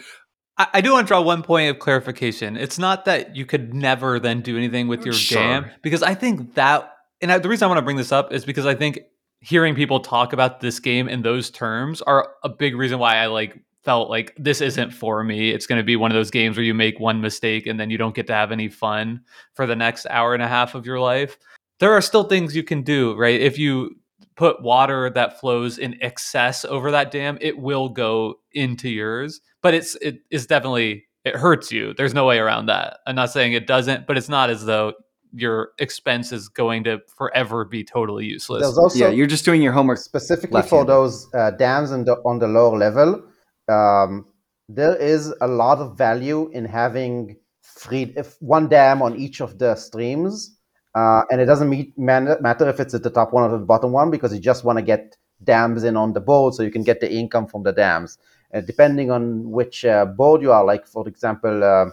[0.58, 2.56] I, do want to draw one point of clarification.
[2.56, 5.40] It's not that you could never then do anything with your sure.
[5.40, 8.32] dam, because I think that, and I, the reason I want to bring this up
[8.32, 9.00] is because I think
[9.40, 13.26] hearing people talk about this game in those terms are a big reason why I
[13.26, 15.50] like felt like this isn't for me.
[15.50, 17.90] It's going to be one of those games where you make one mistake and then
[17.90, 19.22] you don't get to have any fun
[19.54, 21.38] for the next hour and a half of your life.
[21.80, 23.40] There are still things you can do, right?
[23.40, 23.96] If you
[24.36, 29.74] put water that flows in excess over that dam, it will go into yours but
[29.74, 31.94] it's it is definitely it hurts you.
[31.94, 32.98] There's no way around that.
[33.06, 34.92] I'm not saying it doesn't, but it's not as though
[35.34, 38.62] your expense is going to forever be totally useless.
[38.62, 42.16] There's also yeah, you're just doing your homework specifically for those uh, dams on the,
[42.24, 43.22] on the lower level.
[43.68, 44.26] Um,
[44.68, 49.58] there is a lot of value in having three, if one dam on each of
[49.58, 50.56] the streams,
[50.94, 53.64] uh, and it doesn't meet, man, matter if it's at the top one or the
[53.64, 56.70] bottom one because you just want to get dams in on the board so you
[56.70, 58.18] can get the income from the dams.
[58.52, 61.86] And depending on which uh, board you are, like for example, uh,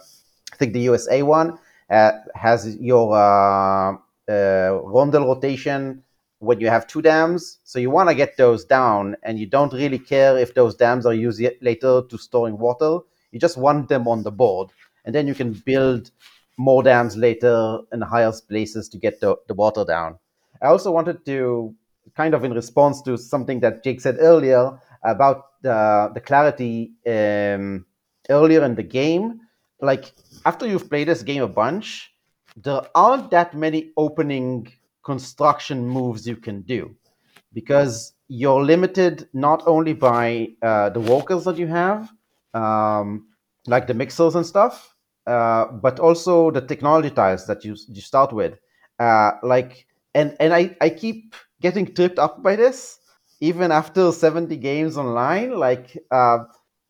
[0.52, 1.58] I think the USA one
[1.90, 6.04] uh, has your uh, uh, rondel rotation
[6.40, 7.60] when you have two dams.
[7.64, 11.06] So you want to get those down, and you don't really care if those dams
[11.06, 13.00] are used later to storing water.
[13.32, 14.70] You just want them on the board,
[15.06, 16.12] and then you can build
[16.58, 20.20] more dams later in higher places to get the, the water down.
[20.62, 21.74] I also wanted to
[22.18, 27.86] kind of in response to something that Jake said earlier about the, the clarity um,
[28.30, 29.40] earlier in the game.
[29.82, 30.14] Like
[30.46, 32.14] after you've played this game a bunch,
[32.56, 34.72] there aren't that many opening
[35.06, 36.96] construction moves you can do
[37.54, 42.12] because you're limited not only by uh, the workers that you have,
[42.54, 43.28] um,
[43.68, 44.96] like the mixers and stuff,
[45.28, 48.58] uh, but also the technology tiles that you you start with.
[49.00, 52.99] Uh, like and and I, I keep getting tripped up by this
[53.42, 56.40] even after 70 games online like uh,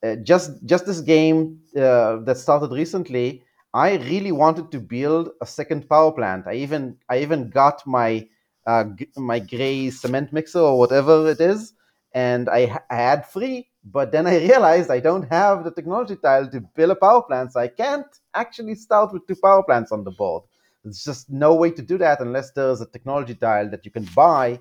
[0.03, 5.45] uh, just just this game uh, that started recently i really wanted to build a
[5.45, 6.47] second power plant.
[6.47, 8.27] I even i even got my
[8.65, 11.73] uh, g- my gray cement mixer or whatever it is
[12.13, 16.49] and I, I had three but then i realized i don't have the technology tile
[16.49, 20.03] to build a power plant so i can't actually start with two power plants on
[20.03, 20.43] the board.
[20.83, 24.07] There's just no way to do that unless there's a technology tile that you can
[24.15, 24.59] buy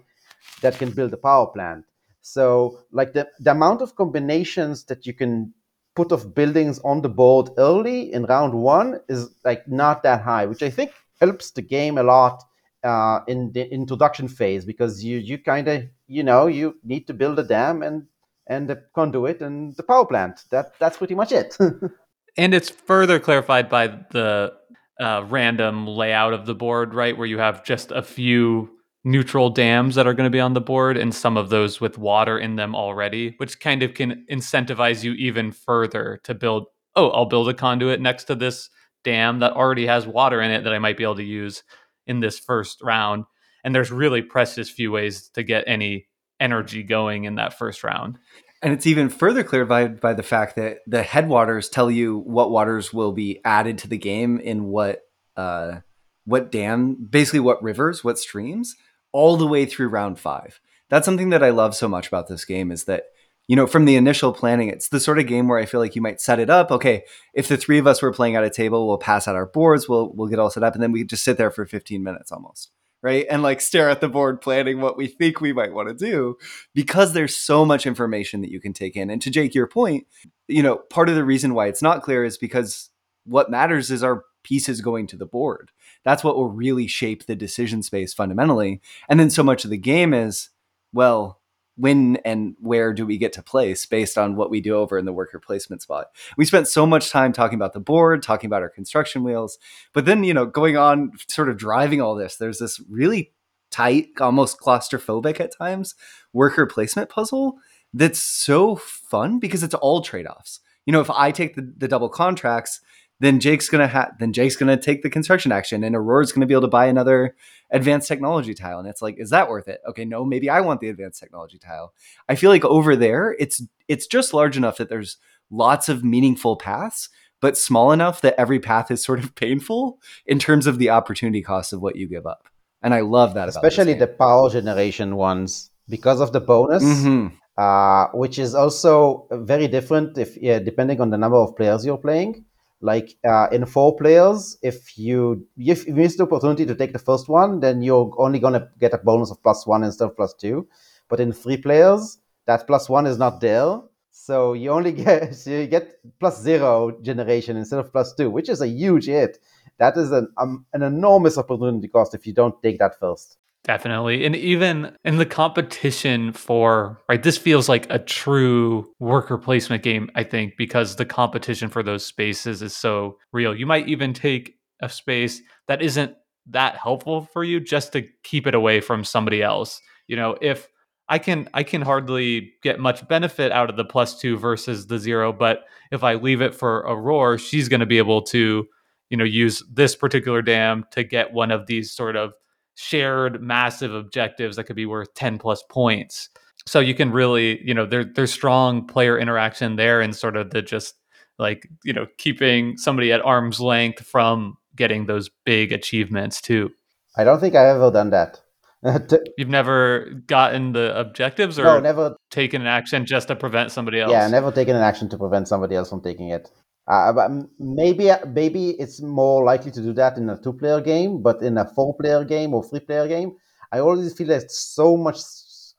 [0.62, 1.84] that can build a power plant.
[2.20, 5.54] So, like the, the amount of combinations that you can
[5.94, 10.46] put of buildings on the board early in round one is like not that high,
[10.46, 12.42] which I think helps the game a lot
[12.84, 17.14] uh, in the introduction phase because you you kind of you know you need to
[17.14, 18.06] build a dam and
[18.46, 20.44] and the conduit and the power plant.
[20.50, 21.56] That that's pretty much it.
[22.36, 24.54] and it's further clarified by the
[25.00, 27.16] uh, random layout of the board, right?
[27.16, 30.60] Where you have just a few neutral dams that are going to be on the
[30.60, 35.04] board and some of those with water in them already, which kind of can incentivize
[35.04, 36.66] you even further to build.
[36.96, 38.70] Oh, I'll build a conduit next to this
[39.04, 41.62] dam that already has water in it that I might be able to use
[42.06, 43.24] in this first round.
[43.64, 46.08] And there's really precious few ways to get any
[46.40, 48.18] energy going in that first round.
[48.62, 52.92] And it's even further clarified by the fact that the headwaters tell you what waters
[52.92, 55.02] will be added to the game in what
[55.36, 55.80] uh,
[56.24, 58.74] what dam, basically what rivers, what streams,
[59.12, 60.60] all the way through round five.
[60.90, 63.04] That's something that I love so much about this game is that
[63.46, 65.96] you know from the initial planning, it's the sort of game where I feel like
[65.96, 66.70] you might set it up.
[66.70, 69.46] Okay, if the three of us were playing at a table, we'll pass out our
[69.46, 72.02] boards, we'll we'll get all set up, and then we just sit there for 15
[72.02, 72.70] minutes almost
[73.02, 73.26] right?
[73.30, 76.36] And like stare at the board planning what we think we might want to do
[76.74, 79.10] because there's so much information that you can take in.
[79.10, 80.06] And to Jake, your point,
[80.48, 82.90] you know, part of the reason why it's not clear is because
[83.24, 85.70] what matters is our pieces going to the board.
[86.04, 88.80] That's what will really shape the decision space fundamentally.
[89.08, 90.50] And then so much of the game is,
[90.92, 91.40] well,
[91.78, 95.04] when and where do we get to place based on what we do over in
[95.04, 96.08] the worker placement spot.
[96.36, 99.58] We spent so much time talking about the board, talking about our construction wheels,
[99.92, 103.32] but then, you know, going on sort of driving all this, there's this really
[103.70, 105.94] tight, almost claustrophobic at times
[106.32, 107.58] worker placement puzzle
[107.94, 110.60] that's so fun because it's all trade-offs.
[110.84, 112.80] You know, if I take the, the double contracts,
[113.20, 116.54] then Jake's gonna have then Jake's gonna take the construction action and Aurora's gonna be
[116.54, 117.34] able to buy another
[117.70, 118.78] advanced technology tile.
[118.78, 119.80] And it's like, is that worth it?
[119.88, 121.92] Okay, no, maybe I want the advanced technology tile.
[122.28, 125.18] I feel like over there, it's it's just large enough that there's
[125.50, 127.08] lots of meaningful paths,
[127.40, 131.42] but small enough that every path is sort of painful in terms of the opportunity
[131.42, 132.48] cost of what you give up.
[132.82, 136.84] And I love that especially the power generation ones because of the bonus.
[136.84, 137.34] Mm-hmm.
[137.58, 141.98] Uh, which is also very different if yeah, depending on the number of players you're
[141.98, 142.44] playing
[142.80, 146.98] like uh, in four players if you if you miss the opportunity to take the
[146.98, 150.16] first one then you're only going to get a bonus of plus one instead of
[150.16, 150.66] plus two.
[151.08, 153.80] But in three players that plus one is not there.
[154.10, 158.48] So you only get so you get plus zero generation instead of plus two which
[158.48, 159.38] is a huge hit.
[159.78, 164.24] That is an um, an enormous opportunity cost if you don't take that first Definitely.
[164.24, 170.10] And even in the competition for, right, this feels like a true worker placement game,
[170.14, 173.54] I think, because the competition for those spaces is so real.
[173.54, 176.14] You might even take a space that isn't
[176.46, 179.82] that helpful for you just to keep it away from somebody else.
[180.06, 180.66] You know, if
[181.10, 184.98] I can I can hardly get much benefit out of the plus 2 versus the
[184.98, 188.66] 0, but if I leave it for Aurora, she's going to be able to,
[189.10, 192.32] you know, use this particular dam to get one of these sort of
[192.80, 196.28] shared massive objectives that could be worth 10 plus points.
[196.64, 200.50] So you can really, you know, there, there's strong player interaction there and sort of
[200.50, 200.94] the just
[201.38, 206.70] like you know keeping somebody at arm's length from getting those big achievements too.
[207.16, 208.40] I don't think I've ever done that.
[209.36, 214.00] You've never gotten the objectives or no, never taken an action just to prevent somebody
[214.00, 214.12] else.
[214.12, 216.48] Yeah, never taken an action to prevent somebody else from taking it.
[216.88, 221.42] Uh, but maybe maybe it's more likely to do that in a two-player game, but
[221.42, 223.36] in a four-player game or three-player game,
[223.72, 225.18] I always feel there's so much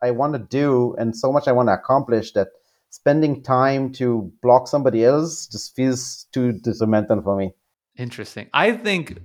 [0.04, 2.50] I want to do and so much I want to accomplish that
[2.92, 7.54] spending time to block somebody else just feels too detrimental for me.
[7.98, 8.48] Interesting.
[8.54, 9.18] I think,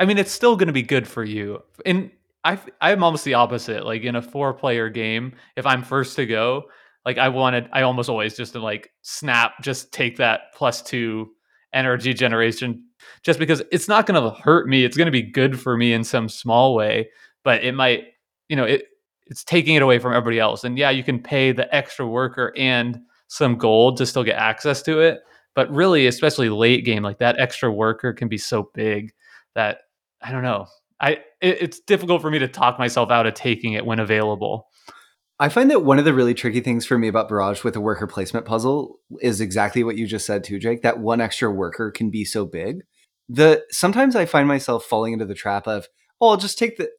[0.00, 1.62] I mean, it's still going to be good for you.
[1.84, 2.10] And
[2.44, 3.84] I, I'm almost the opposite.
[3.84, 6.64] Like in a four player game, if I'm first to go,
[7.04, 11.30] like I wanted, I almost always just to like snap, just take that plus two
[11.72, 12.84] energy generation,
[13.22, 14.84] just because it's not going to hurt me.
[14.84, 17.10] It's going to be good for me in some small way,
[17.44, 18.04] but it might,
[18.48, 18.86] you know, it
[19.26, 20.64] it's taking it away from everybody else.
[20.64, 24.82] And yeah, you can pay the extra worker and some gold to still get access
[24.82, 25.20] to it.
[25.54, 29.12] But really, especially late game, like that extra worker can be so big
[29.54, 29.80] that
[30.20, 30.66] I don't know.
[31.00, 34.68] I it, it's difficult for me to talk myself out of taking it when available.
[35.42, 37.80] I find that one of the really tricky things for me about Barrage with a
[37.80, 40.82] worker placement puzzle is exactly what you just said too, Jake.
[40.82, 42.82] That one extra worker can be so big.
[43.28, 45.88] The sometimes I find myself falling into the trap of,
[46.20, 46.90] oh, I'll just take the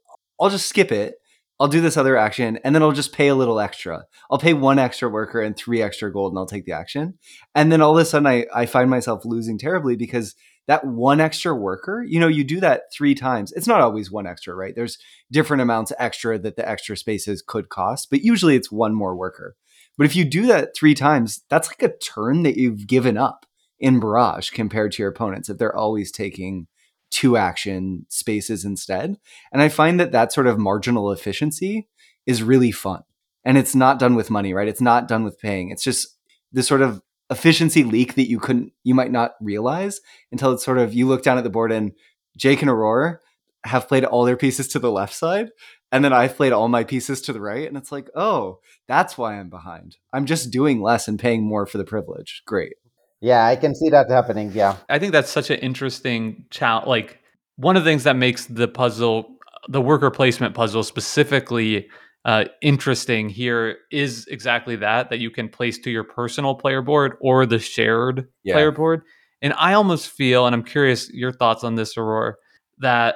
[0.42, 1.16] I'll just skip it
[1.60, 4.06] I'll do this other action and then I'll just pay a little extra.
[4.30, 7.18] I'll pay one extra worker and three extra gold and I'll take the action.
[7.54, 10.36] And then all of a sudden I, I find myself losing terribly because
[10.68, 13.52] that one extra worker, you know, you do that three times.
[13.52, 14.76] It's not always one extra, right?
[14.76, 14.98] There's
[15.32, 19.56] different amounts extra that the extra spaces could cost, but usually it's one more worker.
[19.98, 23.46] But if you do that three times, that's like a turn that you've given up
[23.80, 26.68] in Barrage compared to your opponents if they're always taking
[27.12, 29.18] two action spaces instead.
[29.52, 31.88] And I find that that sort of marginal efficiency
[32.26, 33.04] is really fun.
[33.46, 34.68] And it's not done with money, right?
[34.68, 35.70] It's not done with paying.
[35.70, 36.18] It's just
[36.52, 37.02] this sort of
[37.34, 40.00] efficiency leak that you couldn't, you might not realize
[40.32, 41.92] until it's sort of, you look down at the board and
[42.38, 43.20] Jake and Aurora
[43.66, 45.50] have played all their pieces to the left side.
[45.92, 47.68] And then I've played all my pieces to the right.
[47.68, 49.98] And it's like, oh, that's why I'm behind.
[50.12, 52.42] I'm just doing less and paying more for the privilege.
[52.46, 52.74] Great.
[53.22, 54.52] Yeah, I can see that happening.
[54.54, 54.78] Yeah.
[54.90, 56.88] I think that's such an interesting challenge.
[56.88, 57.20] Like
[57.58, 59.38] one of the things that makes the puzzle,
[59.70, 61.88] the worker placement puzzle specifically
[62.26, 67.18] uh, interesting here is exactly that, that you can place to your personal player board
[67.22, 68.54] or the shared yeah.
[68.54, 69.04] player board.
[69.42, 72.36] And I almost feel, and I'm curious your thoughts on this, Aurora,
[72.80, 73.16] that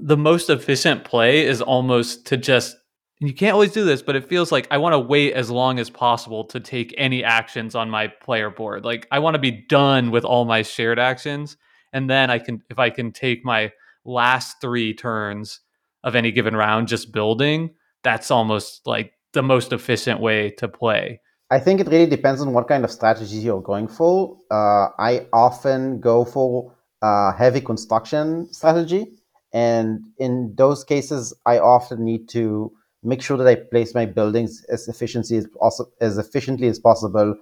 [0.00, 2.76] the most efficient play is almost to just
[3.20, 5.50] and you can't always do this, but it feels like I want to wait as
[5.50, 8.84] long as possible to take any actions on my player board.
[8.84, 11.58] Like I want to be done with all my shared actions.
[11.92, 13.72] And then I can, if I can take my
[14.06, 15.60] last three turns
[16.02, 21.20] of any given round just building, that's almost like the most efficient way to play.
[21.50, 24.36] I think it really depends on what kind of strategy you're going for.
[24.50, 26.72] Uh, I often go for
[27.02, 29.12] a heavy construction strategy.
[29.52, 32.72] And in those cases, I often need to
[33.02, 37.34] make sure that I place my buildings as efficiently as also as efficiently as possible,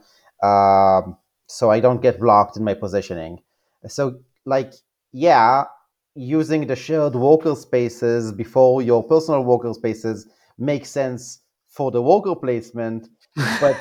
[0.42, 3.40] um, so I don't get blocked in my positioning.
[3.86, 4.72] So, like,
[5.12, 5.64] yeah,
[6.14, 10.26] using the shared worker spaces before your personal worker spaces
[10.59, 13.09] makes sense for the worker placement,
[13.61, 13.76] but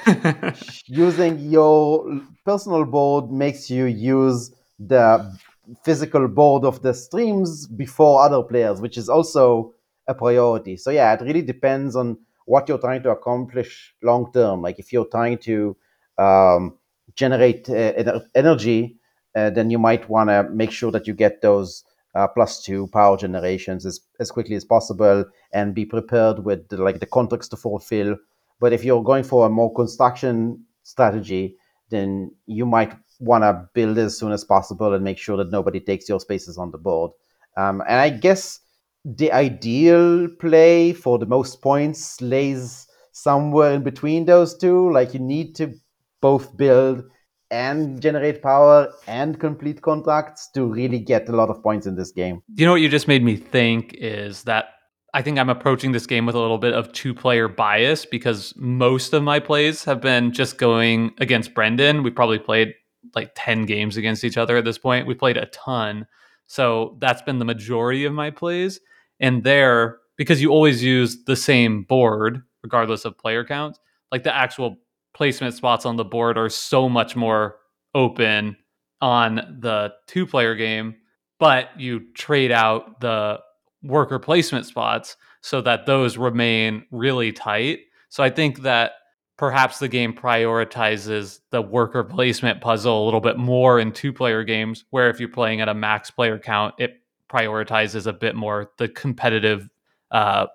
[0.85, 5.35] using your personal board makes you use the
[5.83, 9.73] physical board of the streams before other players, which is also
[10.07, 10.77] a priority.
[10.77, 14.61] So yeah, it really depends on what you're trying to accomplish long term.
[14.61, 15.75] Like if you're trying to
[16.17, 16.77] um,
[17.15, 18.97] generate uh, energy,
[19.35, 21.83] uh, then you might want to make sure that you get those
[22.25, 26.99] plus two power generations as, as quickly as possible and be prepared with the, like
[26.99, 28.15] the contracts to fulfill.
[28.59, 31.57] But if you're going for a more construction strategy,
[31.89, 35.79] then you might want to build as soon as possible and make sure that nobody
[35.79, 37.11] takes your spaces on the board.
[37.57, 38.61] Um, and I guess
[39.03, 44.91] the ideal play for the most points lays somewhere in between those two.
[44.91, 45.73] Like you need to
[46.21, 47.03] both build
[47.51, 52.11] and generate power and complete contracts to really get a lot of points in this
[52.11, 52.41] game.
[52.55, 54.69] You know what you just made me think is that
[55.13, 58.53] I think I'm approaching this game with a little bit of two player bias because
[58.57, 62.03] most of my plays have been just going against Brendan.
[62.03, 62.73] We probably played
[63.15, 65.07] like 10 games against each other at this point.
[65.07, 66.05] We played a ton.
[66.47, 68.79] So that's been the majority of my plays.
[69.19, 73.79] And there, because you always use the same board, regardless of player count,
[74.11, 74.77] like the actual
[75.17, 77.57] placement spots on the board are so much more
[77.95, 78.55] open
[79.01, 80.95] on the two player game,
[81.39, 83.39] but you trade out the
[83.81, 87.79] worker placement spots so that those remain really tight.
[88.09, 88.91] So I think that
[89.37, 94.43] perhaps the game prioritizes the worker placement puzzle a little bit more in two player
[94.43, 98.71] games, where if you're playing at a max player count, it prioritizes a bit more
[98.77, 99.67] the competitive
[100.11, 100.45] uh,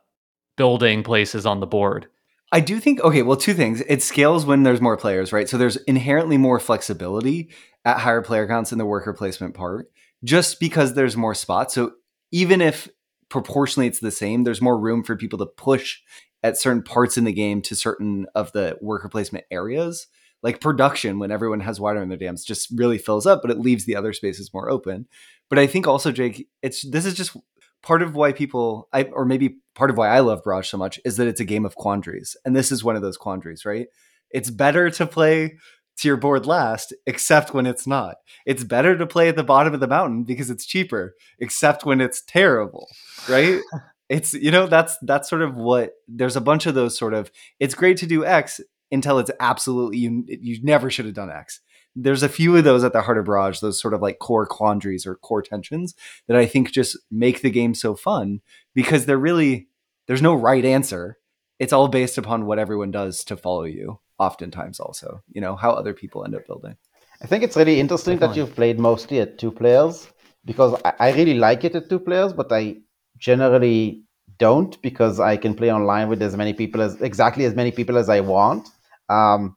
[0.56, 2.06] building places on the board.
[2.52, 3.80] I do think okay, well two things.
[3.88, 5.48] It scales when there's more players, right?
[5.48, 7.50] So there's inherently more flexibility
[7.84, 9.90] at higher player counts in the worker placement part
[10.22, 11.74] just because there's more spots.
[11.74, 11.94] So
[12.30, 12.88] even if
[13.30, 16.00] proportionally it's the same, there's more room for people to push
[16.42, 20.06] at certain parts in the game to certain of the worker placement areas.
[20.42, 23.60] Like production, when everyone has water in their dams, just really fills up, but it
[23.60, 25.06] leaves the other spaces more open.
[25.48, 27.36] But I think also, Jake, it's this is just
[27.82, 31.00] part of why people, I, or maybe part of why I love Barrage so much,
[31.04, 33.86] is that it's a game of quandaries, and this is one of those quandaries, right?
[34.30, 35.58] It's better to play
[35.98, 38.16] to your board last, except when it's not.
[38.46, 42.00] It's better to play at the bottom of the mountain because it's cheaper, except when
[42.00, 42.88] it's terrible,
[43.28, 43.60] right?
[44.08, 47.30] it's you know that's that's sort of what there's a bunch of those sort of
[47.60, 48.60] it's great to do X
[48.90, 51.60] until it's absolutely you you never should have done X.
[51.94, 54.46] There's a few of those at the heart of Barrage, those sort of like core
[54.46, 55.94] quandaries or core tensions
[56.26, 58.40] that I think just make the game so fun
[58.74, 59.68] because they're really
[60.06, 61.18] there's no right answer.
[61.58, 65.70] It's all based upon what everyone does to follow you oftentimes also you know how
[65.70, 66.76] other people end up building
[67.22, 68.42] i think it's really interesting Definitely.
[68.42, 70.08] that you've played mostly at two players
[70.44, 72.76] because I, I really like it at two players but i
[73.18, 74.04] generally
[74.38, 77.98] don't because i can play online with as many people as exactly as many people
[77.98, 78.68] as i want
[79.08, 79.56] um,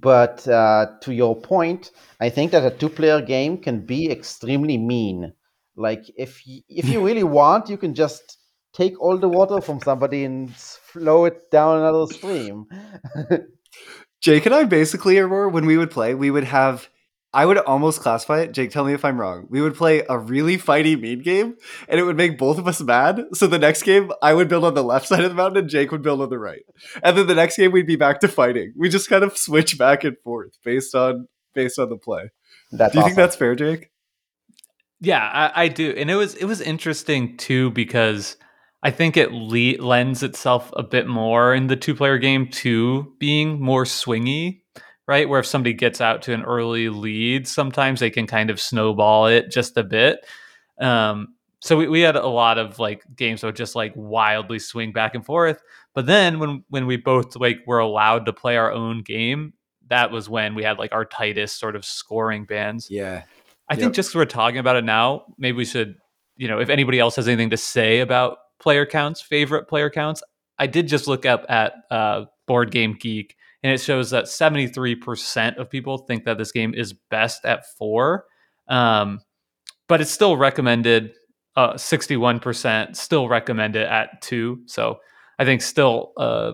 [0.00, 1.90] but uh, to your point
[2.20, 5.32] i think that a two player game can be extremely mean
[5.76, 8.38] like if y- if you really want you can just
[8.72, 12.66] take all the water from somebody and flow it down another stream
[14.20, 16.88] Jake and I basically, Aurora, when we would play, we would have.
[17.34, 18.52] I would almost classify it.
[18.52, 19.46] Jake, tell me if I'm wrong.
[19.48, 21.56] We would play a really fighty mean game,
[21.88, 23.24] and it would make both of us mad.
[23.32, 25.68] So the next game, I would build on the left side of the mountain, and
[25.70, 26.62] Jake would build on the right.
[27.02, 28.74] And then the next game, we'd be back to fighting.
[28.76, 32.30] We just kind of switch back and forth based on based on the play.
[32.70, 33.08] That's do you awesome.
[33.10, 33.90] think that's fair, Jake?
[35.00, 38.36] Yeah, I, I do, and it was it was interesting too because
[38.82, 43.12] I think it le- lends itself a bit more in the two player game to
[43.18, 44.61] being more swingy,
[45.06, 45.28] right?
[45.28, 49.26] Where if somebody gets out to an early lead, sometimes they can kind of snowball
[49.26, 50.24] it just a bit.
[50.80, 54.58] Um, so we, we had a lot of like games that would just like wildly
[54.58, 55.62] swing back and forth.
[55.94, 59.52] But then when when we both like were allowed to play our own game,
[59.88, 62.88] that was when we had like our tightest sort of scoring bands.
[62.90, 63.22] Yeah.
[63.68, 63.80] I yep.
[63.80, 65.96] think just we're talking about it now, maybe we should,
[66.36, 70.22] you know, if anybody else has anything to say about player counts, favorite player counts.
[70.58, 75.56] I did just look up at uh, Board Game Geek, and it shows that 73%
[75.56, 78.24] of people think that this game is best at four.
[78.68, 79.20] Um,
[79.88, 81.12] but it's still recommended,
[81.56, 84.62] uh, 61% still recommend it at two.
[84.66, 84.98] So
[85.38, 86.52] I think still a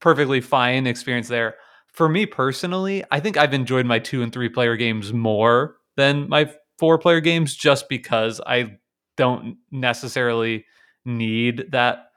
[0.00, 1.54] perfectly fine experience there.
[1.92, 6.28] For me personally, I think I've enjoyed my two and three player games more than
[6.28, 8.78] my four player games just because I
[9.16, 10.64] don't necessarily
[11.04, 12.10] need that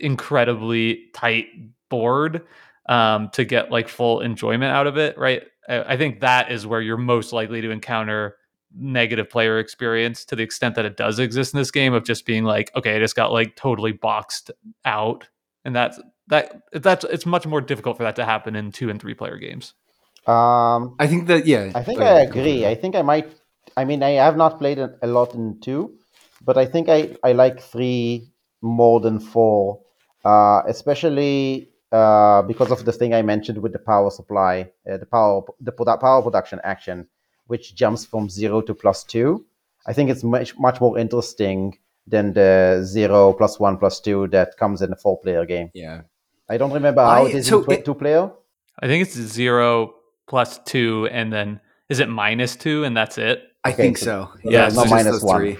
[0.00, 1.46] incredibly tight
[1.90, 2.42] board
[2.88, 5.42] um, to get like full enjoyment out of it, right?
[5.68, 8.36] I, I think that is where you're most likely to encounter
[8.74, 12.26] negative player experience to the extent that it does exist in this game of just
[12.26, 14.50] being like, okay, I just got like totally boxed
[14.84, 15.28] out,
[15.64, 19.00] and that's that that's it's much more difficult for that to happen in two and
[19.00, 19.74] three player games.
[20.26, 22.66] Um, I think that yeah, I think I agree.
[22.66, 23.32] I think I might.
[23.76, 25.94] I mean, I have not played a lot in two,
[26.44, 29.82] but I think I, I like three more than four,
[30.24, 35.06] uh, especially uh, because of the thing I mentioned with the power supply, uh, the
[35.06, 37.06] power the power production action,
[37.46, 39.44] which jumps from zero to plus two.
[39.86, 44.56] I think it's much much more interesting than the zero plus one plus two that
[44.56, 45.70] comes in a four player game.
[45.74, 46.02] Yeah,
[46.48, 48.30] I don't remember how I, it is so in it, two player.
[48.80, 49.94] I think it's zero
[50.26, 53.42] plus two, and then is it minus two, and that's it.
[53.64, 54.30] I okay, think so.
[54.42, 55.38] so yeah, not minus one.
[55.38, 55.58] Three.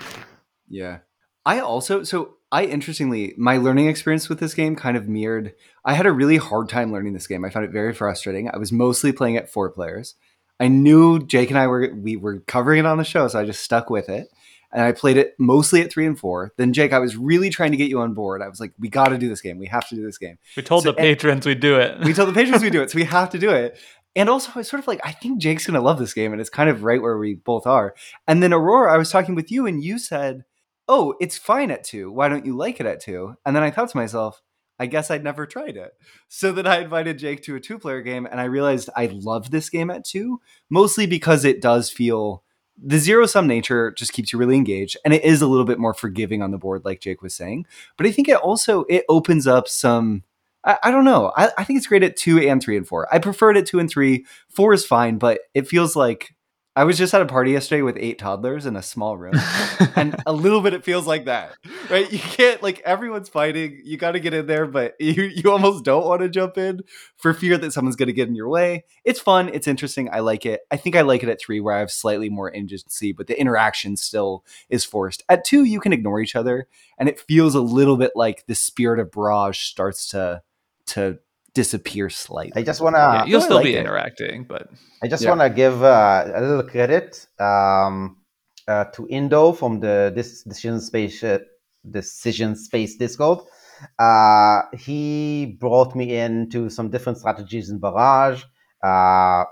[0.68, 0.99] Yeah.
[1.45, 5.94] I also so I interestingly my learning experience with this game kind of mirrored I
[5.94, 7.44] had a really hard time learning this game.
[7.44, 8.51] I found it very frustrating.
[8.53, 10.14] I was mostly playing it four players.
[10.61, 13.44] I knew Jake and I were we were covering it on the show, so I
[13.44, 14.28] just stuck with it.
[14.70, 16.53] And I played it mostly at three and four.
[16.59, 18.42] Then Jake, I was really trying to get you on board.
[18.42, 19.59] I was like, "We got to do this game.
[19.59, 22.01] We have to do this game." We told so, the patrons we'd do it.
[22.01, 23.78] we told the patrons we'd do it, so we have to do it.
[24.14, 26.40] And also, I was sort of like, I think Jake's gonna love this game, and
[26.40, 27.94] it's kind of right where we both are.
[28.26, 30.44] And then Aurora, I was talking with you, and you said,
[30.89, 32.11] oh, it's fine at two.
[32.11, 33.36] Why don't you like it at two?
[33.45, 34.43] And then I thought to myself,
[34.78, 35.93] I guess I'd never tried it.
[36.28, 39.51] So then I invited Jake to a two player game and I realized I love
[39.51, 42.45] this game at two, mostly because it does feel
[42.80, 45.80] the zero sum nature just keeps you really engaged and it is a little bit
[45.80, 47.66] more forgiving on the board like Jake was saying.
[47.97, 50.22] But I think it also it opens up some
[50.64, 51.32] I, I don't know.
[51.36, 53.12] I, I think it's great at two and three and four.
[53.12, 54.26] I prefer it at two and three.
[54.49, 56.36] Four is fine, but it feels like
[56.79, 59.35] I was just at a party yesterday with eight toddlers in a small room,
[59.97, 61.57] and a little bit it feels like that,
[61.91, 62.09] right?
[62.12, 63.81] You can't like everyone's fighting.
[63.83, 66.83] You got to get in there, but you you almost don't want to jump in
[67.16, 68.85] for fear that someone's going to get in your way.
[69.03, 69.51] It's fun.
[69.53, 70.09] It's interesting.
[70.12, 70.61] I like it.
[70.70, 73.41] I think I like it at three, where I have slightly more agency, but the
[73.41, 75.24] interaction still is forced.
[75.29, 78.55] At two, you can ignore each other, and it feels a little bit like the
[78.55, 80.43] spirit of Barrage starts to
[80.87, 81.18] to
[81.62, 82.61] disappear slightly.
[82.61, 83.04] I just want to.
[83.14, 83.80] Yeah, you'll I still like be it.
[83.84, 84.64] interacting, but
[85.02, 85.30] I just Yeah.
[85.32, 87.11] want to give uh, a little credit
[87.50, 87.96] um,
[88.72, 91.38] uh, to Indo from the this decision space uh,
[91.98, 93.38] decision space Discord.
[94.09, 98.42] Uh, he brought me into some different strategies in Barrage.
[98.90, 99.44] Uh,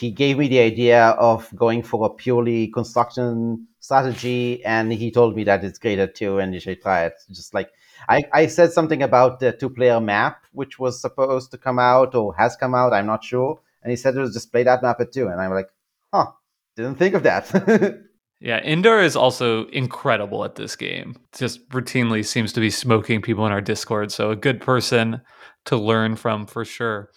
[0.00, 1.00] he gave me the idea
[1.30, 6.32] of going for a purely construction strategy, and he told me that it's great too,
[6.40, 7.14] and you should try it.
[7.38, 7.70] Just like
[8.08, 12.34] I, I said something about the two-player map, which was supposed to come out or
[12.36, 12.92] has come out.
[12.92, 13.60] I'm not sure.
[13.82, 15.68] And he said it was just play that map at two, and I'm like,
[16.12, 16.32] huh,
[16.76, 17.50] didn't think of that.
[18.40, 21.16] yeah, Indar is also incredible at this game.
[21.32, 25.20] Just routinely seems to be smoking people in our Discord, so a good person
[25.66, 27.10] to learn from for sure.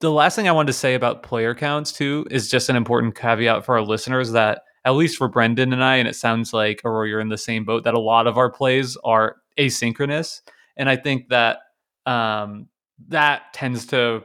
[0.00, 3.14] The last thing I wanted to say about player counts too is just an important
[3.14, 6.82] caveat for our listeners that at least for Brendan and I, and it sounds like
[6.84, 10.40] or you're in the same boat, that a lot of our plays are asynchronous.
[10.76, 11.58] And I think that
[12.06, 12.68] um,
[13.08, 14.24] that tends to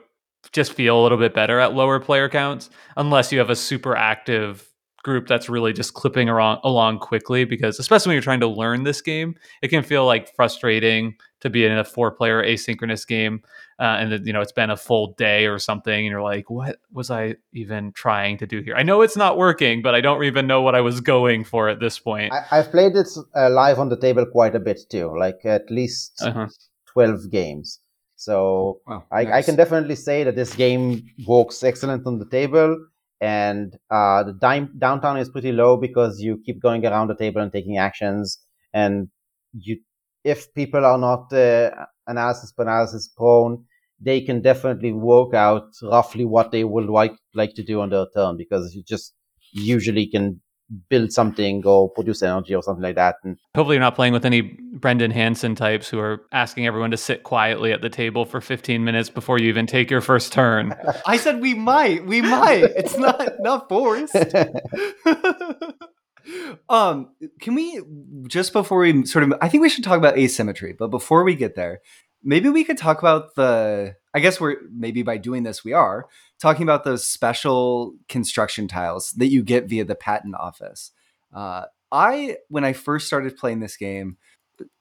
[0.52, 3.96] just feel a little bit better at lower player counts, unless you have a super
[3.96, 4.66] active
[5.04, 7.46] group that's really just clipping along quickly.
[7.46, 11.50] Because especially when you're trying to learn this game, it can feel like frustrating to
[11.50, 13.42] be in a four player asynchronous game.
[13.80, 16.50] Uh, and then, you know, it's been a full day or something, and you're like,
[16.50, 18.76] what was I even trying to do here?
[18.76, 21.70] I know it's not working, but I don't even know what I was going for
[21.70, 22.34] at this point.
[22.34, 23.08] I, I've played it
[23.38, 26.48] uh, live on the table quite a bit too, like at least Uh-huh.
[26.94, 27.80] 12 games.
[28.18, 32.76] So Wow, I, I can definitely say that this game works excellent on the table,
[33.22, 37.40] and uh, the dime, downtown is pretty low because you keep going around the table
[37.42, 38.40] and taking actions,
[38.74, 39.08] and
[39.54, 39.78] you
[40.26, 41.72] if people are not uh,
[42.08, 43.64] analysis paralysis prone,
[44.02, 48.06] they can definitely work out roughly what they would like like to do on their
[48.16, 49.14] turn because you just
[49.52, 50.42] usually can
[50.90, 54.26] build something or produce energy or something like that, and Hopefully, you're not playing with
[54.26, 58.42] any Brendan Hansen types who are asking everyone to sit quietly at the table for
[58.42, 60.76] 15 minutes before you even take your first turn.
[61.06, 62.06] I said we might.
[62.06, 62.64] We might.
[62.64, 64.16] It's not not forced.
[66.70, 67.10] um,
[67.42, 67.82] can we
[68.28, 69.34] just before we sort of?
[69.42, 71.80] I think we should talk about asymmetry, but before we get there,
[72.24, 73.96] maybe we could talk about the.
[74.14, 76.08] I guess we're maybe by doing this we are
[76.42, 80.92] talking about those special construction tiles that you get via the patent office.
[81.34, 84.18] Uh, I when I first started playing this game.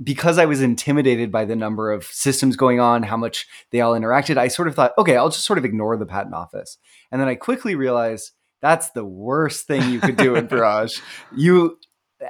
[0.03, 3.93] Because I was intimidated by the number of systems going on, how much they all
[3.93, 6.79] interacted, I sort of thought, okay, I'll just sort of ignore the patent office.
[7.13, 10.99] And then I quickly realized that's the worst thing you could do in Barrage.
[11.33, 11.79] You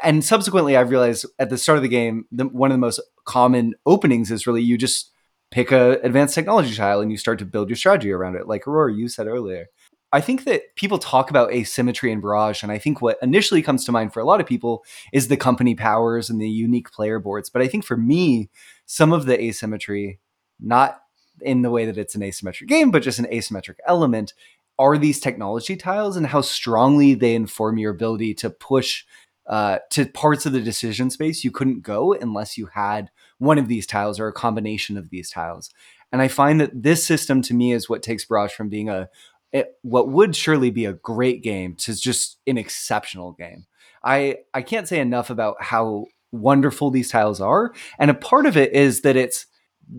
[0.03, 3.01] and subsequently I realized at the start of the game, the, one of the most
[3.25, 5.11] common openings is really you just
[5.51, 8.67] pick a advanced technology tile and you start to build your strategy around it, like
[8.67, 9.67] Aurora you said earlier.
[10.11, 13.85] I think that people talk about asymmetry and Barrage, and I think what initially comes
[13.85, 17.19] to mind for a lot of people is the company powers and the unique player
[17.19, 17.51] boards.
[17.51, 18.49] But I think for me,
[18.87, 20.19] some of the asymmetry,
[20.59, 21.01] not
[21.43, 24.33] in the way that it's an asymmetric game, but just an asymmetric element,
[24.79, 29.05] are these technology tiles and how strongly they inform your ability to push
[29.49, 33.69] uh, to parts of the decision space you couldn't go unless you had one of
[33.69, 35.71] these tiles or a combination of these tiles.
[36.13, 39.09] And I find that this system to me is what takes Barrage from being a
[39.53, 43.67] it, what would surely be a great game to just an exceptional game.
[44.05, 48.57] I I can't say enough about how wonderful these tiles are, and a part of
[48.57, 49.47] it is that it's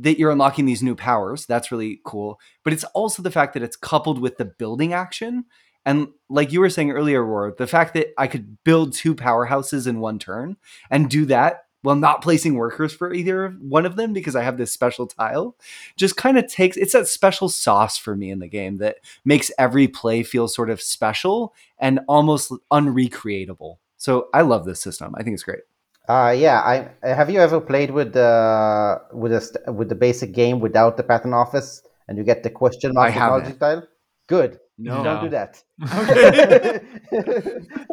[0.02, 1.48] that you're unlocking these new powers.
[1.48, 5.46] That's really cool, but it's also the fact that it's coupled with the building action.
[5.86, 9.88] And like you were saying earlier, Roar, the fact that I could build two powerhouses
[9.88, 10.58] in one turn
[10.90, 14.58] and do that while not placing workers for either one of them because I have
[14.58, 15.56] this special tile
[15.96, 19.52] just kind of takes it's that special sauce for me in the game that makes
[19.58, 23.78] every play feel sort of special and almost unrecreatable.
[23.98, 25.14] So I love this system.
[25.18, 25.62] I think it's great.
[26.08, 30.32] Uh, yeah, I have you ever played with the with a st- with the basic
[30.32, 33.60] game without the patent office, and you get the question mark I technology haven't.
[33.60, 33.88] tile?
[34.26, 34.60] Good.
[34.82, 35.04] No.
[35.04, 35.62] Don't do that.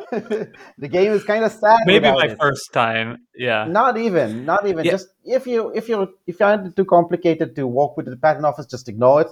[0.06, 0.46] Okay.
[0.78, 1.80] the game is kind of sad.
[1.84, 2.38] Maybe my it.
[2.38, 3.26] first time.
[3.34, 3.64] Yeah.
[3.64, 4.84] Not even, not even.
[4.84, 4.92] Yeah.
[4.92, 8.16] Just if you if you if you find it too complicated to walk with the
[8.16, 9.28] patent office, just ignore it.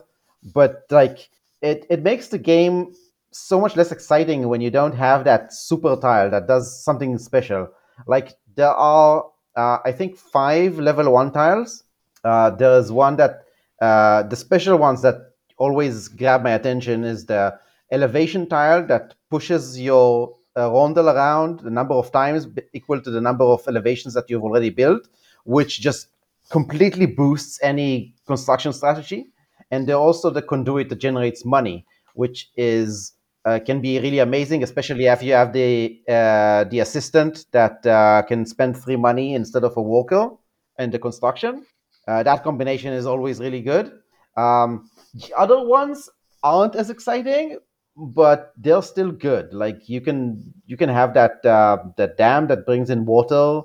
[0.53, 1.31] But like
[1.63, 2.93] it, it makes the game
[3.31, 7.69] so much less exciting when you don't have that super tile that does something special.
[8.07, 9.27] Like there are,
[9.57, 11.85] uh, I think, five level one tiles.
[12.25, 13.45] Uh, there's one that
[13.81, 17.59] uh, the special ones that always grab my attention is the
[17.91, 23.21] elevation tile that pushes your uh, rondel around the number of times equal to the
[23.21, 25.09] number of elevations that you've already built,
[25.45, 26.09] which just
[26.51, 29.27] completely boosts any construction strategy.
[29.71, 31.85] And they're also the conduit that generates money,
[32.15, 33.13] which is
[33.45, 38.23] uh, can be really amazing, especially if you have the uh, the assistant that uh,
[38.23, 40.31] can spend free money instead of a worker
[40.79, 41.67] in the construction.
[42.07, 43.93] Uh, that combination is always really good.
[44.37, 46.09] Um, the other ones
[46.43, 47.59] aren't as exciting,
[47.97, 49.53] but they're still good.
[49.53, 53.63] Like you can you can have that uh, that dam that brings in water.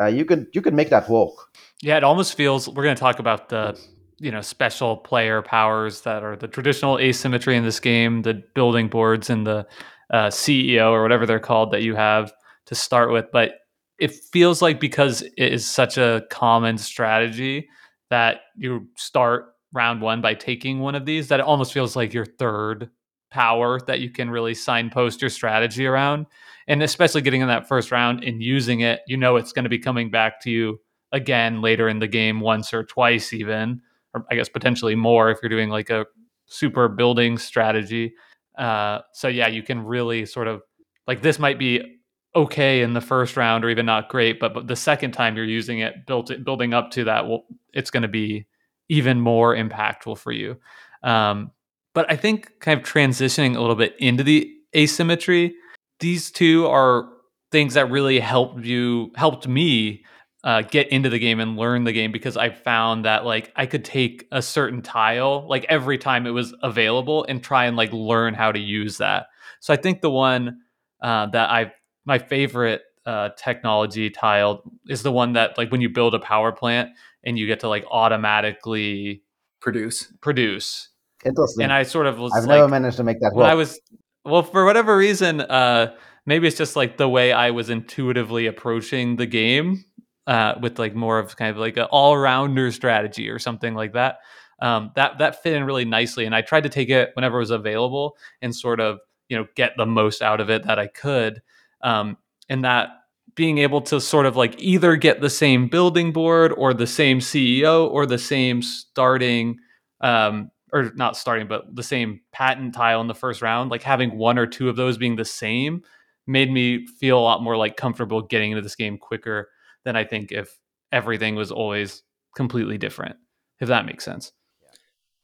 [0.00, 1.34] Uh, you can you can make that work.
[1.82, 2.68] Yeah, it almost feels.
[2.68, 3.78] We're going to talk about the
[4.18, 8.88] you know special player powers that are the traditional asymmetry in this game, the building
[8.88, 9.66] boards and the
[10.10, 12.32] uh, CEO or whatever they're called that you have
[12.66, 13.26] to start with.
[13.32, 13.54] But
[13.98, 17.68] it feels like because it is such a common strategy
[18.10, 22.12] that you start round one by taking one of these, that it almost feels like
[22.12, 22.90] your third
[23.30, 26.26] power that you can really signpost your strategy around.
[26.68, 29.70] And especially getting in that first round and using it, you know it's going to
[29.70, 30.80] be coming back to you
[31.12, 33.80] again later in the game, once or twice, even,
[34.14, 36.06] or I guess potentially more if you're doing like a
[36.46, 38.14] super building strategy.
[38.58, 40.62] Uh, so yeah, you can really sort of
[41.06, 41.98] like this might be
[42.34, 45.44] okay in the first round or even not great, but, but the second time you're
[45.44, 47.44] using it, built it, building up to that, well,
[47.74, 48.46] it's going to be
[48.92, 50.54] even more impactful for you.
[51.02, 51.50] Um,
[51.94, 55.54] but I think kind of transitioning a little bit into the asymmetry,
[56.00, 57.08] these two are
[57.50, 60.04] things that really helped you, helped me
[60.44, 63.64] uh, get into the game and learn the game because I found that like I
[63.64, 67.92] could take a certain tile like every time it was available and try and like
[67.94, 69.28] learn how to use that.
[69.60, 70.58] So I think the one
[71.00, 71.72] uh, that I
[72.04, 76.52] my favorite uh, technology tile is the one that like when you build a power
[76.52, 76.90] plant
[77.24, 79.22] and you get to like automatically
[79.60, 80.88] produce produce
[81.24, 81.62] Interesting.
[81.64, 83.80] And I sort of was I've like, never managed to make that when I was
[84.24, 85.94] well for whatever reason uh
[86.26, 89.84] maybe it's just like the way I was intuitively approaching the game
[90.26, 94.18] uh with like more of kind of like an all-rounder strategy or something like that.
[94.60, 97.40] Um that that fit in really nicely and I tried to take it whenever it
[97.40, 98.98] was available and sort of,
[99.28, 101.40] you know, get the most out of it that I could.
[101.82, 102.16] Um
[102.48, 102.88] and that
[103.34, 107.18] being able to sort of like either get the same building board or the same
[107.18, 109.58] CEO or the same starting
[110.00, 114.16] um, or not starting, but the same patent tile in the first round, like having
[114.16, 115.82] one or two of those being the same
[116.26, 119.50] made me feel a lot more like comfortable getting into this game quicker
[119.84, 120.58] than I think if
[120.90, 122.02] everything was always
[122.36, 123.16] completely different,
[123.60, 124.32] if that makes sense.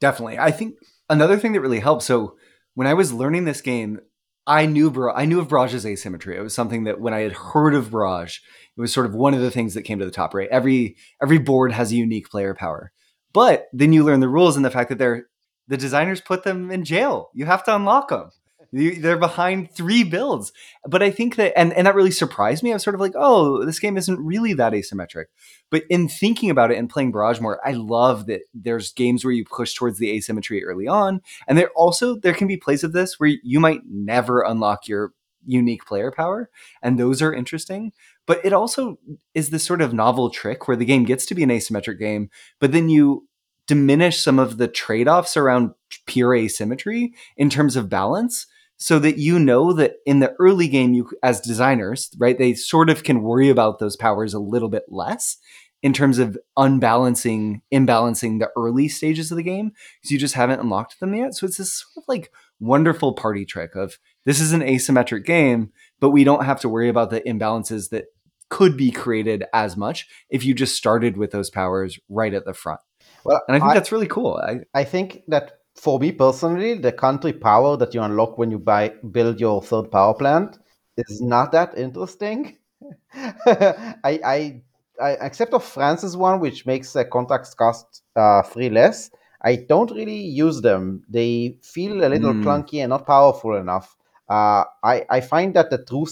[0.01, 0.39] Definitely.
[0.39, 0.77] I think
[1.09, 2.03] another thing that really helped.
[2.03, 2.37] So
[2.75, 4.01] when I was learning this game,
[4.49, 6.37] I knew I knew of Barrage's asymmetry.
[6.37, 8.39] It was something that when I had heard of Barrage,
[8.77, 10.33] it was sort of one of the things that came to the top.
[10.33, 12.91] Right, every every board has a unique player power,
[13.35, 15.27] but then you learn the rules and the fact that they're
[15.69, 17.31] the designers put them in jail.
[17.35, 18.31] You have to unlock them.
[18.71, 20.53] They're behind three builds.
[20.85, 22.71] But I think that, and, and that really surprised me.
[22.71, 25.27] I was sort of like, oh, this game isn't really that asymmetric.
[25.71, 29.33] But in thinking about it and playing Barrage more, I love that there's games where
[29.33, 31.23] you push towards the asymmetry early on.
[31.47, 35.13] And there also, there can be plays of this where you might never unlock your
[35.47, 36.51] unique player power.
[36.83, 37.93] And those are interesting.
[38.27, 38.99] But it also
[39.35, 42.29] is this sort of novel trick where the game gets to be an asymmetric game,
[42.61, 43.27] but then you
[43.67, 45.71] diminish some of the trade-offs around
[46.07, 48.47] pure asymmetry in terms of balance
[48.79, 52.89] so that you know that in the early game you as designers right they sort
[52.89, 55.37] of can worry about those powers a little bit less
[55.83, 60.61] in terms of unbalancing imbalancing the early stages of the game because you just haven't
[60.61, 64.53] unlocked them yet so it's this sort of like wonderful party trick of this is
[64.53, 65.71] an asymmetric game
[66.01, 68.07] but we don't have to worry about the imbalances that
[68.49, 72.55] could be created as much if you just started with those powers right at the
[72.55, 72.81] front
[73.25, 74.41] well, and I think I, that's really cool.
[74.43, 78.59] I, I think that for me personally, the country power that you unlock when you
[78.59, 80.59] buy build your third power plant
[80.97, 82.57] is not that interesting.
[83.15, 84.63] I, I,
[85.01, 89.11] I except of France's one, which makes the contracts cost uh, three less.
[89.43, 91.05] I don't really use them.
[91.09, 92.43] They feel a little mm.
[92.43, 93.97] clunky and not powerful enough.
[94.29, 96.07] Uh, I, I find that the true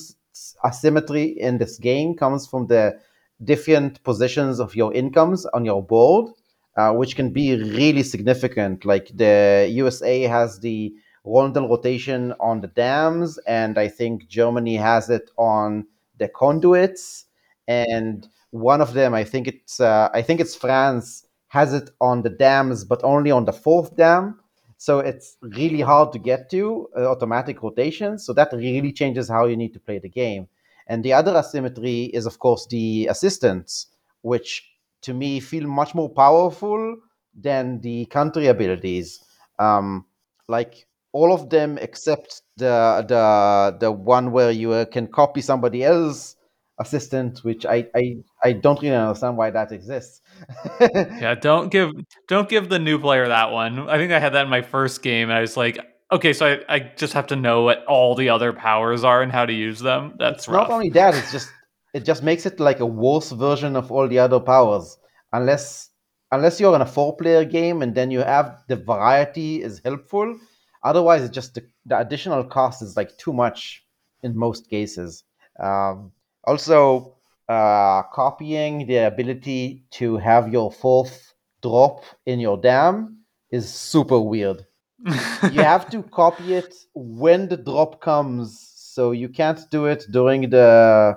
[0.65, 2.97] asymmetry in this game comes from the
[3.43, 6.31] different positions of your incomes on your board
[6.77, 8.85] uh, which can be really significant.
[8.85, 15.11] Like the USA has the rondel rotation on the dams, and I think Germany has
[15.11, 15.87] it on
[16.19, 17.25] the conduits.
[17.69, 22.23] And one of them, I think it's uh, I think it's France, has it on
[22.23, 24.41] the dams, but only on the fourth dam.
[24.79, 28.19] So it's really hard to get to uh, automatic rotation.
[28.19, 30.49] So that really changes how you need to play the game.
[30.87, 33.87] And the other asymmetry is, of course, the assistants,
[34.23, 34.71] which
[35.03, 36.97] to me feel much more powerful
[37.35, 39.23] than the country abilities.
[39.59, 40.07] Um,
[40.49, 45.83] like all of them except the the the one where you uh, can copy somebody
[45.83, 46.37] else
[46.79, 50.21] assistant, which I, I I don't really understand why that exists.
[50.81, 51.93] yeah, don't give
[52.29, 53.89] don't give the new player that one.
[53.89, 55.79] I think I had that in my first game, and I was like,
[56.13, 59.33] okay, so I, I just have to know what all the other powers are and
[59.33, 60.15] how to use them.
[60.19, 61.49] That's not only that; it's just
[61.97, 64.99] it just makes it like a worse version of all the other powers.
[65.33, 65.91] Unless
[66.31, 70.39] unless you're in a four player game and then you have the variety is helpful.
[70.85, 73.87] Otherwise, it's just the, the additional cost is like too much
[74.23, 75.25] in most cases.
[75.59, 76.13] Um,
[76.45, 77.15] also,
[77.49, 81.33] uh, copying the ability to have your fourth
[81.63, 83.21] drop in your dam
[83.51, 84.67] is super weird.
[85.51, 90.51] you have to copy it when the drop comes, so you can't do it during
[90.51, 91.17] the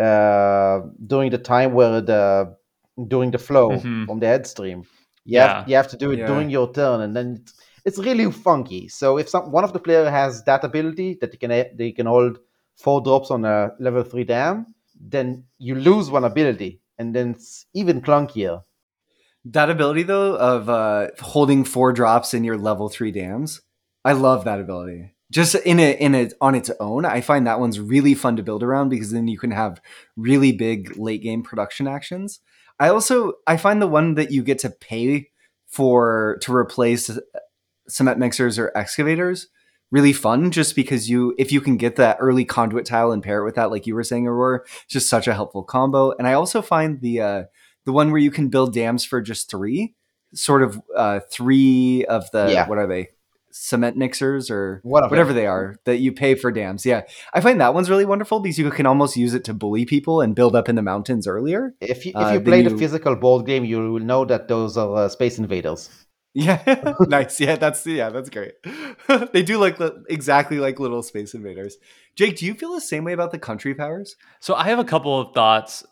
[0.00, 2.56] uh, during the time where the
[3.08, 4.06] during the flow Mhm.
[4.06, 4.80] from the head stream.
[5.24, 5.46] You Yeah.
[5.58, 6.26] have you have to do it Yeah.
[6.26, 7.52] during your turn, and then it's,
[7.84, 8.88] it's really funky.
[8.88, 12.06] So if some one of the player has that ability that they can they can
[12.06, 12.38] hold
[12.76, 14.66] four drops on a level three dam,
[15.12, 18.62] then you lose one ability, and then it's even clunkier.
[19.44, 23.60] That ability though of uh, holding four drops in your level three dams,
[24.04, 25.12] I love that ability.
[25.30, 28.42] Just in it in it on its own, I find that one's really fun to
[28.42, 29.80] build around because then you can have
[30.16, 32.40] really big late game production actions.
[32.80, 35.30] I also I find the one that you get to pay
[35.68, 37.10] for to replace
[37.88, 39.48] cement mixers or excavators
[39.92, 43.40] really fun just because you if you can get that early conduit tile and pair
[43.40, 46.28] it with that like you were saying aurora it's just such a helpful combo and
[46.28, 47.42] i also find the uh
[47.84, 49.94] the one where you can build dams for just three
[50.34, 52.68] sort of uh three of the Yeah.
[52.68, 53.08] what are they
[53.52, 57.02] cement mixers or One of whatever they are that you pay for dams yeah
[57.34, 60.20] i find that one's really wonderful because you can almost use it to bully people
[60.20, 62.70] and build up in the mountains earlier If you, if Uh, you then play the
[62.70, 65.88] you- physical board game, you will know that those are uh, Space Invaders.
[66.34, 66.62] Yeah,
[67.08, 67.40] nice.
[67.40, 68.52] Yeah, that's yeah, that's great.
[69.32, 71.76] they do look li- exactly like little space invaders.
[72.14, 74.14] Jake, do you feel the same way about the country powers?
[74.38, 75.84] So I have a couple of thoughts.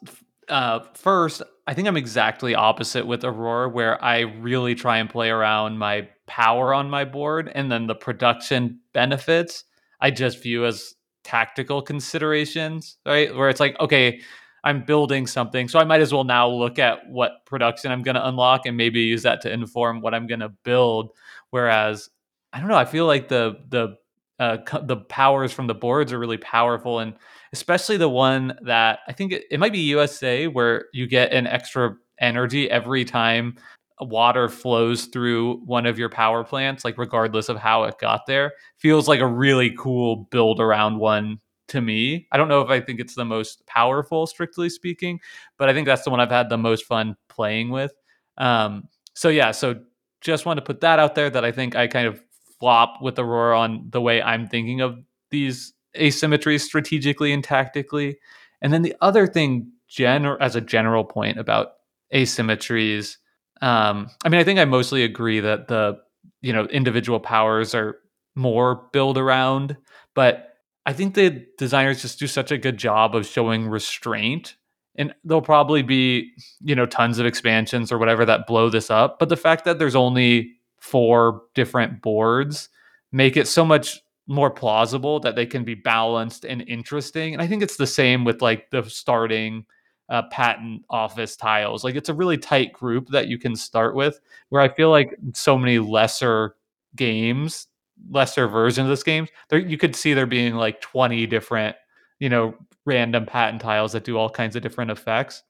[0.49, 5.29] Uh, first, I think I'm exactly opposite with Aurora, where I really try and play
[5.29, 9.65] around my power on my board, and then the production benefits
[10.01, 13.35] I just view as tactical considerations, right?
[13.35, 14.21] Where it's like, okay,
[14.65, 18.17] I'm building something, so I might as well now look at what production I'm going
[18.17, 21.11] to unlock and maybe use that to inform what I'm going to build.
[21.51, 22.09] Whereas,
[22.53, 23.97] I don't know, I feel like the the
[24.41, 27.15] uh, the powers from the boards are really powerful, and
[27.53, 31.47] especially the one that I think it, it might be USA where you get an
[31.47, 33.57] extra energy every time
[34.01, 38.53] water flows through one of your power plants, like regardless of how it got there.
[38.77, 41.39] Feels like a really cool build around one
[41.69, 42.27] to me.
[42.33, 45.21] I don't know if I think it's the most powerful, strictly speaking,
[45.57, 47.93] but I think that's the one I've had the most fun playing with.
[48.39, 49.81] Um, so yeah, so
[50.21, 52.23] just want to put that out there that I think I kind of
[52.59, 54.99] flop with Aurora on the way I'm thinking of
[55.31, 58.19] these asymmetries strategically and tactically.
[58.61, 61.73] And then the other thing, gen- as a general point about
[62.13, 63.17] asymmetries,
[63.61, 65.99] um, I mean, I think I mostly agree that the
[66.41, 67.99] you know individual powers are
[68.35, 69.77] more build around,
[70.15, 70.49] but
[70.87, 74.57] I think the designers just do such a good job of showing restraint.
[74.97, 76.31] And there'll probably be,
[76.61, 79.19] you know, tons of expansions or whatever that blow this up.
[79.19, 82.71] But the fact that there's only four different boards
[83.13, 87.33] make it so much more plausible that they can be balanced and interesting.
[87.33, 89.67] And I think it's the same with like the starting
[90.09, 91.85] uh, patent office tiles.
[91.85, 94.21] Like it's a really tight group that you can start with.
[94.49, 96.57] Where I feel like so many lesser
[96.97, 97.67] games,
[98.11, 101.77] lesser versions of this game, there you could see there being like twenty different,
[102.21, 102.55] you know,
[102.87, 105.43] random patent tiles that do all kinds of different effects,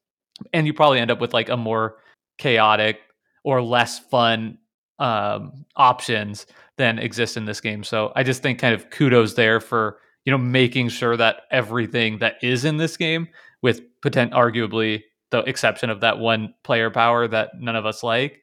[0.53, 1.99] and you probably end up with like a more
[2.39, 3.01] chaotic
[3.45, 4.59] or less fun
[4.99, 6.47] um, options
[6.77, 7.85] than exist in this game.
[7.85, 12.19] So I just think kind of kudos there for you know making sure that everything
[12.19, 13.29] that is in this game,
[13.63, 18.41] with potent arguably the exception of that one player power that none of us like,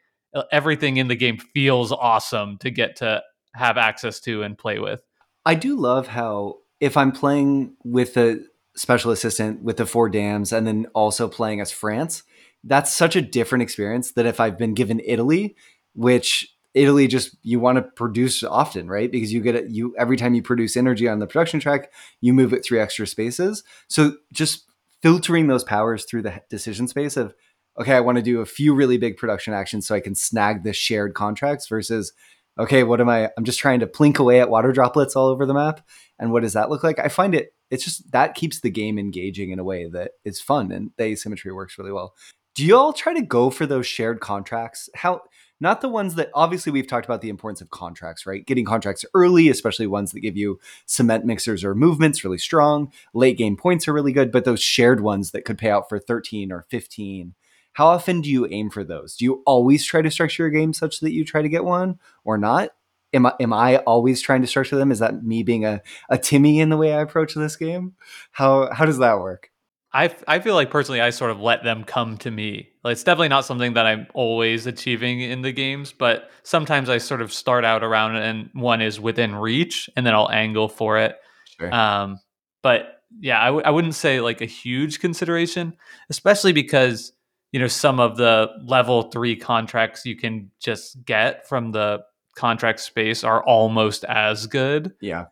[0.52, 3.22] everything in the game feels awesome to get to
[3.54, 5.02] have access to and play with.
[5.46, 8.40] I do love how if I'm playing with a
[8.76, 12.24] special assistant with the four dams and then also playing as France,
[12.64, 15.56] that's such a different experience than if I've been given Italy,
[15.94, 19.10] which Italy just you want to produce often, right?
[19.10, 22.34] Because you get it you every time you produce energy on the production track, you
[22.34, 23.64] move it three extra spaces.
[23.88, 24.66] So just
[25.06, 27.36] filtering those powers through the decision space of
[27.80, 30.64] okay, I want to do a few really big production actions so I can snag
[30.64, 32.12] the shared contracts versus
[32.58, 33.30] okay, what am I?
[33.38, 35.86] I'm just trying to plink away at water droplets all over the map.
[36.18, 36.98] And what does that look like?
[36.98, 40.42] I find it, it's just that keeps the game engaging in a way that is
[40.42, 42.16] fun and the asymmetry works really well.
[42.56, 44.90] Do you all try to go for those shared contracts?
[44.96, 45.22] How
[45.60, 48.46] not the ones that obviously we've talked about the importance of contracts, right?
[48.46, 52.92] Getting contracts early, especially ones that give you cement mixers or movements really strong.
[53.14, 56.00] Late game points are really good, but those shared ones that could pay out for
[56.00, 57.36] 13 or 15.
[57.74, 59.16] How often do you aim for those?
[59.16, 62.00] Do you always try to structure your game such that you try to get one
[62.24, 62.70] or not?
[63.14, 64.92] Am I, am I always trying to structure them?
[64.92, 67.96] Is that me being a, a Timmy in the way I approach this game?
[68.32, 69.52] How how does that work?
[69.96, 72.68] I, I feel like personally I sort of let them come to me.
[72.84, 76.98] Like it's definitely not something that I'm always achieving in the games, but sometimes I
[76.98, 80.98] sort of start out around and one is within reach, and then I'll angle for
[81.00, 81.16] it.
[81.58, 81.74] Sure.
[81.74, 82.20] Um,
[82.62, 85.78] but yeah, I w- I wouldn't say like a huge consideration,
[86.10, 87.14] especially because
[87.54, 92.02] you know some of the level three contracts you can just get from the
[92.36, 94.94] contract space are almost as good.
[95.00, 95.28] Yeah.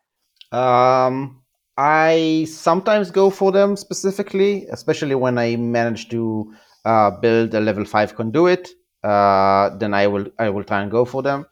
[0.54, 1.43] Um,
[1.78, 6.54] I sometimes go for them specifically, especially when I manage to
[6.86, 8.70] uh, build a level five conduit.
[9.04, 11.46] Uh, then I will I will try and go for them.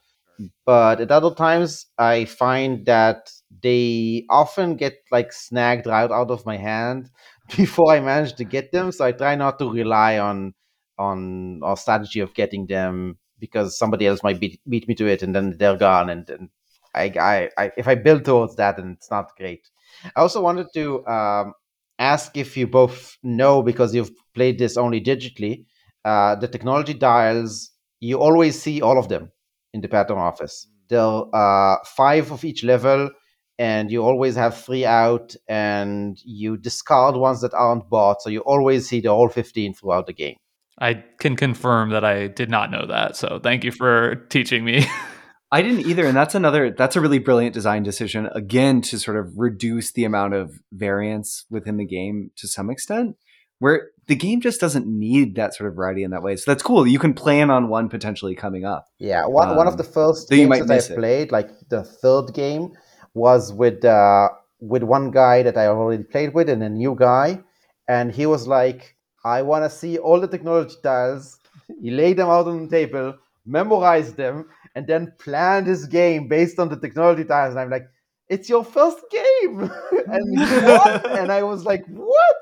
[0.65, 3.31] But at other times, I find that
[3.63, 7.09] they often get like snagged right out of my hand
[7.57, 8.91] before I manage to get them.
[8.91, 10.53] So I try not to rely on
[10.97, 15.23] on our strategy of getting them because somebody else might beat, beat me to it,
[15.23, 16.09] and then they're gone.
[16.09, 16.49] And, and
[16.93, 19.67] I, I, I if I build towards that, then it's not great.
[20.15, 21.53] I also wanted to um,
[21.99, 25.65] ask if you both know because you've played this only digitally.
[26.03, 29.31] Uh, the technology tiles, you always see all of them
[29.73, 30.67] in the patent office.
[30.89, 33.09] There are uh, five of each level,
[33.57, 38.21] and you always have three out, and you discard ones that aren't bought.
[38.21, 40.35] So you always see the whole 15 throughout the game.
[40.79, 43.15] I can confirm that I did not know that.
[43.15, 44.85] So thank you for teaching me.
[45.51, 46.71] I didn't either, and that's another.
[46.71, 48.29] That's a really brilliant design decision.
[48.33, 53.17] Again, to sort of reduce the amount of variance within the game to some extent,
[53.59, 56.37] where the game just doesn't need that sort of variety in that way.
[56.37, 56.87] So that's cool.
[56.87, 58.87] You can plan on one potentially coming up.
[58.97, 60.97] Yeah, one Um, one of the first so you games might that I it.
[60.97, 62.71] played, like the third game,
[63.13, 64.29] was with uh,
[64.61, 67.41] with one guy that I already played with and a new guy,
[67.89, 68.95] and he was like,
[69.25, 71.39] "I want to see all the technology tiles."
[71.81, 76.59] He laid them out on the table, memorized them, and then planned his game based
[76.59, 77.51] on the technology tiles.
[77.51, 77.87] And I'm like,
[78.29, 79.71] "It's your first game,"
[80.07, 82.37] and he won, and I was like, "What?"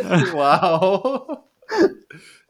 [0.34, 1.44] wow,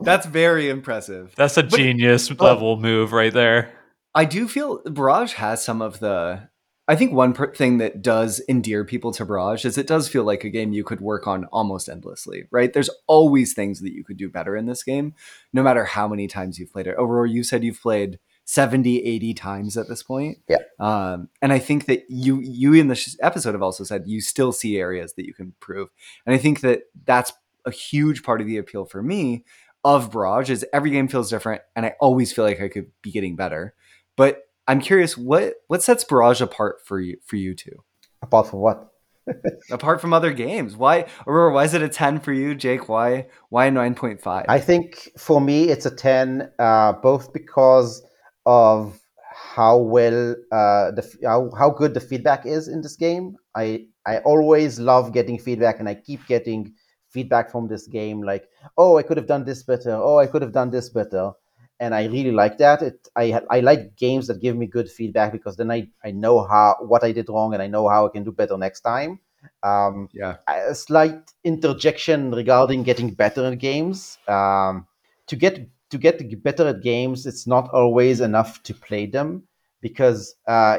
[0.01, 1.33] that's very impressive.
[1.37, 3.73] That's a But- genius level move right there.
[4.15, 6.49] I do feel Barrage has some of the.
[6.89, 10.25] I think one per- thing that does endear people to Barrage is it does feel
[10.25, 12.73] like a game you could work on almost endlessly, right?
[12.73, 15.15] There's always things that you could do better in this game,
[15.53, 16.97] no matter how many times you've played it.
[16.99, 20.39] Aurora, you said you've played 70, 80 times at this point.
[20.49, 20.59] Yeah.
[20.79, 24.53] Um, and I think that you you in this episode have also said you still
[24.53, 25.89] see areas that you can improve.
[26.27, 27.33] And I think that that's
[27.65, 29.45] a huge part of the appeal for me
[29.85, 33.11] of Barrage is every game feels different, and I always feel like I could be
[33.11, 33.75] getting better.
[34.17, 37.83] But I'm curious, what what sets Barrage apart for you for you two?
[38.23, 38.89] Apart from what?
[39.71, 41.53] Apart from other games, why Aurora?
[41.53, 42.89] Why is it a ten for you, Jake?
[42.89, 44.47] Why why nine point five?
[44.49, 48.03] I think for me it's a 10, uh, both because
[48.47, 48.99] of
[49.35, 53.37] how well uh, the how, how good the feedback is in this game.
[53.55, 56.75] I I always love getting feedback, and I keep getting
[57.11, 58.23] feedback from this game.
[58.23, 59.93] Like, oh, I could have done this better.
[59.95, 61.33] Oh, I could have done this better.
[61.81, 62.83] And I really like that.
[62.83, 66.47] It I I like games that give me good feedback because then I, I know
[66.47, 69.19] how what I did wrong and I know how I can do better next time.
[69.65, 74.19] Um, yeah, a slight interjection regarding getting better at games.
[74.29, 74.87] Um,
[75.27, 79.45] to get to get better at games, it's not always enough to play them
[79.81, 80.79] because uh,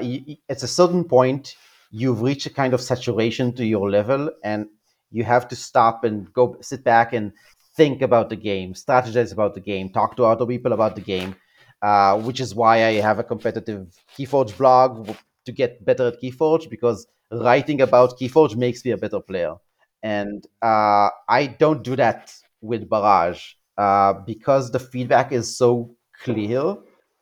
[0.50, 1.56] at a certain point
[1.92, 4.68] you've reached a kind of saturation to your level, and
[5.12, 7.32] you have to stop and go sit back and
[7.78, 11.36] think about the game, strategize about the game, talk to other people about the game.
[11.82, 15.14] Uh, which is why I have a competitive Keyforge blog
[15.46, 19.56] to get better at Keyforge because writing about Keyforge makes me a better player.
[20.02, 26.76] And uh, I don't do that with Barrage uh, because the feedback is so clear.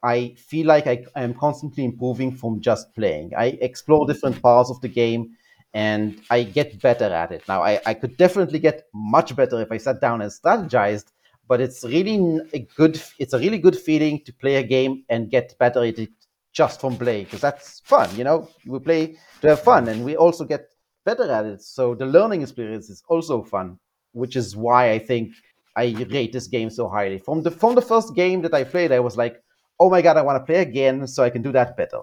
[0.04, 3.32] I feel like I am constantly improving from just playing.
[3.38, 5.36] I explore different parts of the game
[5.74, 7.44] and I get better at it.
[7.48, 11.06] Now, I, I could definitely get much better if I sat down and strategized,
[11.48, 15.30] but it's really a good, it's a really good feeling to play a game and
[15.30, 16.10] get better at it
[16.52, 18.14] just from playing because that's fun.
[18.16, 20.68] You know, we play to have fun and we also get
[21.06, 21.62] better at it.
[21.62, 23.80] So the learning experience is also fun,
[24.12, 25.32] which is why I think
[25.76, 27.20] I rate this game so highly.
[27.20, 29.42] From the from the first game that I played, I was like,
[29.80, 32.02] oh my god, I want to play again so I can do that better.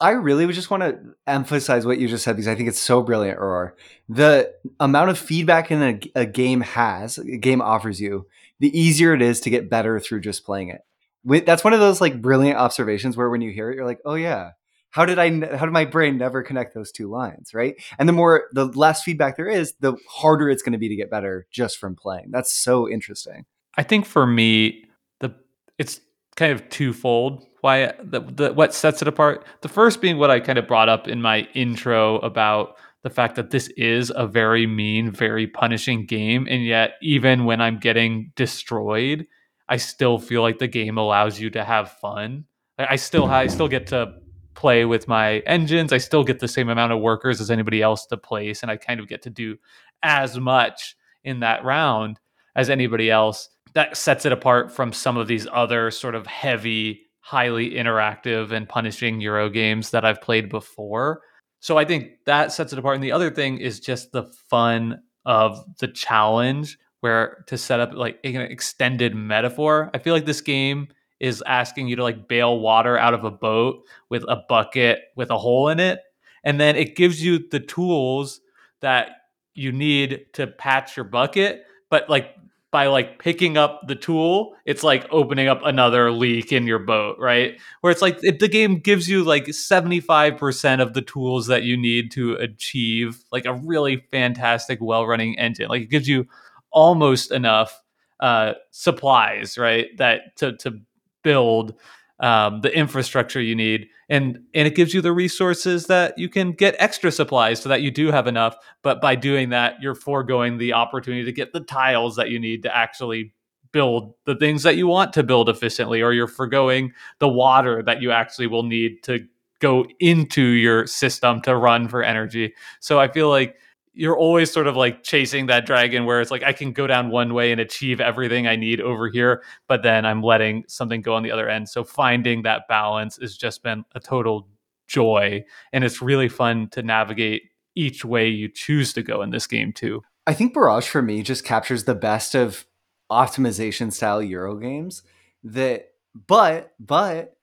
[0.00, 3.02] I really just want to emphasize what you just said because I think it's so
[3.02, 3.74] brilliant, Aurora.
[4.08, 8.26] The amount of feedback in a, a game has, a game offers you,
[8.58, 11.46] the easier it is to get better through just playing it.
[11.46, 14.14] that's one of those like brilliant observations where when you hear it, you're like, oh
[14.14, 14.52] yeah,
[14.92, 15.56] how did I?
[15.56, 17.74] How did my brain never connect those two lines, right?
[17.98, 20.96] And the more, the less feedback there is, the harder it's going to be to
[20.96, 22.26] get better just from playing.
[22.30, 23.46] That's so interesting.
[23.76, 24.84] I think for me,
[25.20, 25.34] the
[25.78, 26.00] it's
[26.36, 27.46] kind of twofold.
[27.62, 29.46] Why the, the what sets it apart?
[29.62, 33.36] The first being what I kind of brought up in my intro about the fact
[33.36, 38.32] that this is a very mean, very punishing game, and yet even when I'm getting
[38.36, 39.26] destroyed,
[39.70, 42.44] I still feel like the game allows you to have fun.
[42.78, 44.16] I still I still get to
[44.54, 45.92] play with my engines.
[45.92, 48.76] I still get the same amount of workers as anybody else to place, and I
[48.76, 49.56] kind of get to do
[50.02, 52.18] as much in that round
[52.56, 53.48] as anybody else.
[53.74, 58.68] That sets it apart from some of these other sort of heavy, highly interactive and
[58.68, 61.22] punishing Euro games that I've played before.
[61.60, 62.96] So I think that sets it apart.
[62.96, 67.94] And the other thing is just the fun of the challenge where to set up
[67.94, 69.90] like an extended metaphor.
[69.94, 70.88] I feel like this game
[71.22, 75.30] is asking you to like bail water out of a boat with a bucket with
[75.30, 76.00] a hole in it.
[76.44, 78.40] And then it gives you the tools
[78.80, 79.10] that
[79.54, 81.62] you need to patch your bucket.
[81.90, 82.34] But like
[82.72, 87.18] by like picking up the tool, it's like opening up another leak in your boat,
[87.20, 87.60] right?
[87.82, 91.76] Where it's like it, the game gives you like 75% of the tools that you
[91.76, 95.68] need to achieve like a really fantastic, well running engine.
[95.68, 96.26] Like it gives you
[96.72, 97.80] almost enough
[98.18, 99.86] uh, supplies, right?
[99.98, 100.80] That to, to
[101.22, 101.74] build
[102.20, 106.52] um, the infrastructure you need and and it gives you the resources that you can
[106.52, 110.58] get extra supplies so that you do have enough but by doing that you're foregoing
[110.58, 113.34] the opportunity to get the tiles that you need to actually
[113.72, 118.00] build the things that you want to build efficiently or you're foregoing the water that
[118.00, 119.26] you actually will need to
[119.58, 122.52] go into your system to run for energy.
[122.80, 123.56] So i feel like
[123.94, 127.10] you're always sort of like chasing that dragon where it's like I can go down
[127.10, 131.14] one way and achieve everything I need over here, but then I'm letting something go
[131.14, 131.68] on the other end.
[131.68, 134.48] So finding that balance has just been a total
[134.88, 135.44] joy.
[135.72, 137.42] And it's really fun to navigate
[137.74, 140.02] each way you choose to go in this game too.
[140.26, 142.66] I think Barrage for me just captures the best of
[143.10, 145.02] optimization style Euro games
[145.44, 145.88] that
[146.26, 147.36] but but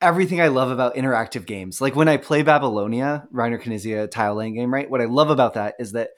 [0.00, 1.80] everything I love about interactive games.
[1.80, 4.88] Like when I play Babylonia, Reiner Knizia tile laying game, right?
[4.88, 6.10] What I love about that is that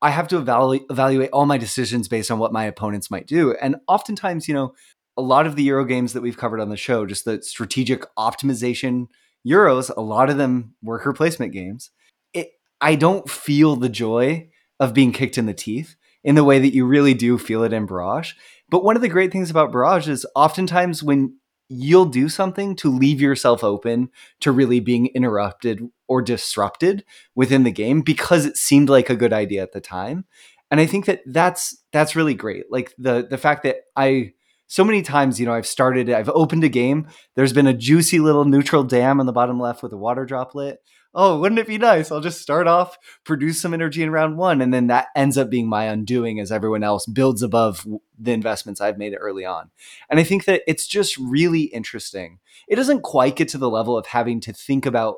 [0.00, 3.54] I have to evaluate, evaluate all my decisions based on what my opponents might do.
[3.54, 4.74] And oftentimes, you know,
[5.16, 8.04] a lot of the Euro games that we've covered on the show, just the strategic
[8.16, 9.06] optimization
[9.46, 11.90] Euros, a lot of them worker placement games.
[12.32, 14.50] It, I don't feel the joy
[14.80, 17.72] of being kicked in the teeth in the way that you really do feel it
[17.72, 18.34] in Barrage.
[18.68, 21.36] But one of the great things about Barrage is oftentimes when
[21.72, 24.10] you'll do something to leave yourself open
[24.40, 27.04] to really being interrupted or disrupted
[27.34, 30.24] within the game because it seemed like a good idea at the time.
[30.70, 32.64] And i think that that's that's really great.
[32.70, 34.32] Like the the fact that i
[34.66, 37.08] so many times you know i've started i've opened a game.
[37.36, 40.78] There's been a juicy little neutral dam on the bottom left with a water droplet
[41.14, 42.10] oh, wouldn't it be nice?
[42.10, 45.50] I'll just start off, produce some energy in round one, and then that ends up
[45.50, 47.86] being my undoing as everyone else builds above
[48.18, 49.70] the investments I've made early on.
[50.08, 52.38] And I think that it's just really interesting.
[52.68, 55.16] It doesn't quite get to the level of having to think about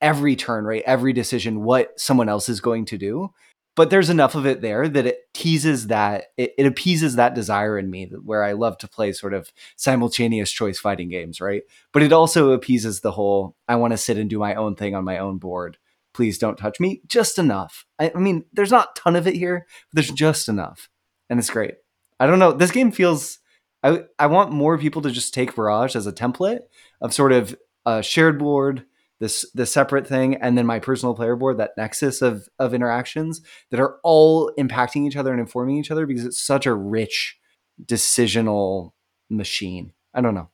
[0.00, 0.82] every turn, right?
[0.86, 3.32] Every decision, what someone else is going to do
[3.78, 7.78] but there's enough of it there that it teases that it, it, appeases that desire
[7.78, 11.62] in me where i love to play sort of simultaneous choice fighting games right?
[11.92, 14.96] But it also appeases the whole i want to sit and do my own thing
[14.96, 15.78] on my own board.
[16.12, 17.02] Please don't touch me.
[17.06, 17.86] Just enough.
[18.00, 20.88] I, I mean there's not a ton of it here but there's just enough
[21.30, 21.74] and it's great.
[22.18, 23.38] I don't know this game feels
[23.84, 26.62] i, I want more people to just take barrage as a template
[27.00, 28.86] of sort of a shared board
[29.20, 33.40] this this separate thing and then my personal player board that nexus of of interactions
[33.70, 37.38] that are all impacting each other and informing each other because it's such a rich
[37.84, 38.92] decisional
[39.30, 39.92] machine.
[40.14, 40.48] I don't know.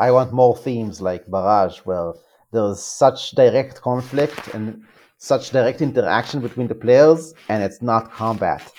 [0.00, 2.12] I want more themes like barrage where
[2.52, 4.82] there's such direct conflict and
[5.18, 8.70] such direct interaction between the players and it's not combat.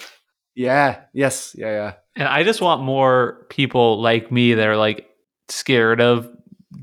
[0.56, 1.94] Yeah yes yeah yeah.
[2.16, 5.08] And i just want more people like me that are like
[5.48, 6.30] scared of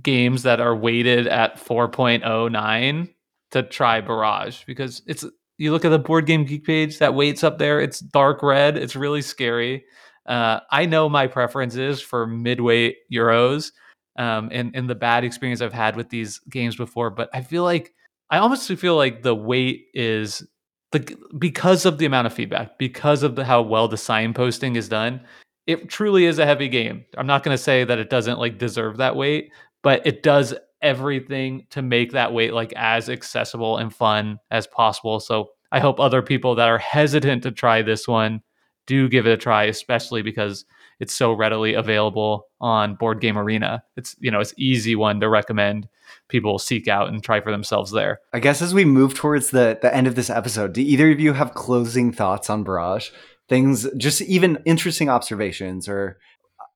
[0.07, 3.12] games that are weighted at 4.09
[3.51, 5.24] to try Barrage because it's
[5.59, 8.77] you look at the board game geek page that weights up there it's dark red
[8.78, 9.85] it's really scary.
[10.27, 13.73] Uh, i know my preference is for midweight euros
[14.19, 17.62] um, and, and the bad experience i've had with these games before but i feel
[17.62, 17.93] like
[18.31, 20.45] i almost feel like the weight is
[20.93, 24.89] the because of the amount of feedback because of the how well the signposting is
[24.89, 25.20] done
[25.66, 27.05] it truly is a heavy game.
[27.19, 29.51] I'm not going to say that it doesn't like deserve that weight
[29.87, 30.53] but it does
[30.83, 35.21] everything to make that weight like as accessible and fun as possible.
[35.21, 38.43] So I hope other people that are hesitant to try this one
[38.89, 40.65] do give it a try, especially because
[40.99, 43.85] it's so readily available on Board Game Arena.
[43.97, 45.89] It's you know it's easy one to recommend
[46.27, 48.19] people seek out and try for themselves there.
[48.33, 51.21] I guess as we move towards the the end of this episode, do either of
[51.21, 53.11] you have closing thoughts on Barrage?
[53.49, 56.19] Things, just even interesting observations, or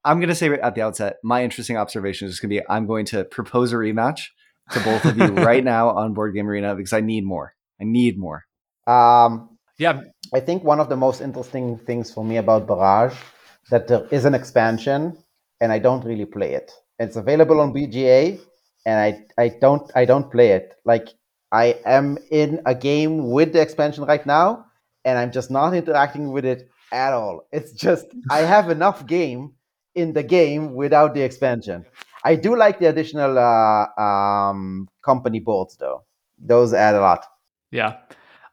[0.04, 2.86] I'm going to say at the outset, my interesting observation is going to be I'm
[2.86, 4.28] going to propose a rematch
[4.72, 7.54] to both of you right now on Board Game Arena because I need more.
[7.80, 8.44] I need more.
[8.86, 10.02] Um, Yeah,
[10.34, 13.16] I think one of the most interesting things for me about Barrage
[13.70, 15.16] that there is an expansion
[15.60, 16.70] and I don't really play it.
[16.98, 18.40] It's available on BGA
[18.86, 20.74] and I I don't I don't play it.
[20.84, 21.08] Like
[21.52, 24.66] I am in a game with the expansion right now
[25.04, 27.46] and I'm just not interacting with it at all.
[27.52, 29.54] It's just I have enough game
[29.94, 31.84] in the game without the expansion.
[32.24, 36.04] I do like the additional uh, um, company boards though.
[36.38, 37.24] Those add a lot.
[37.70, 37.96] Yeah.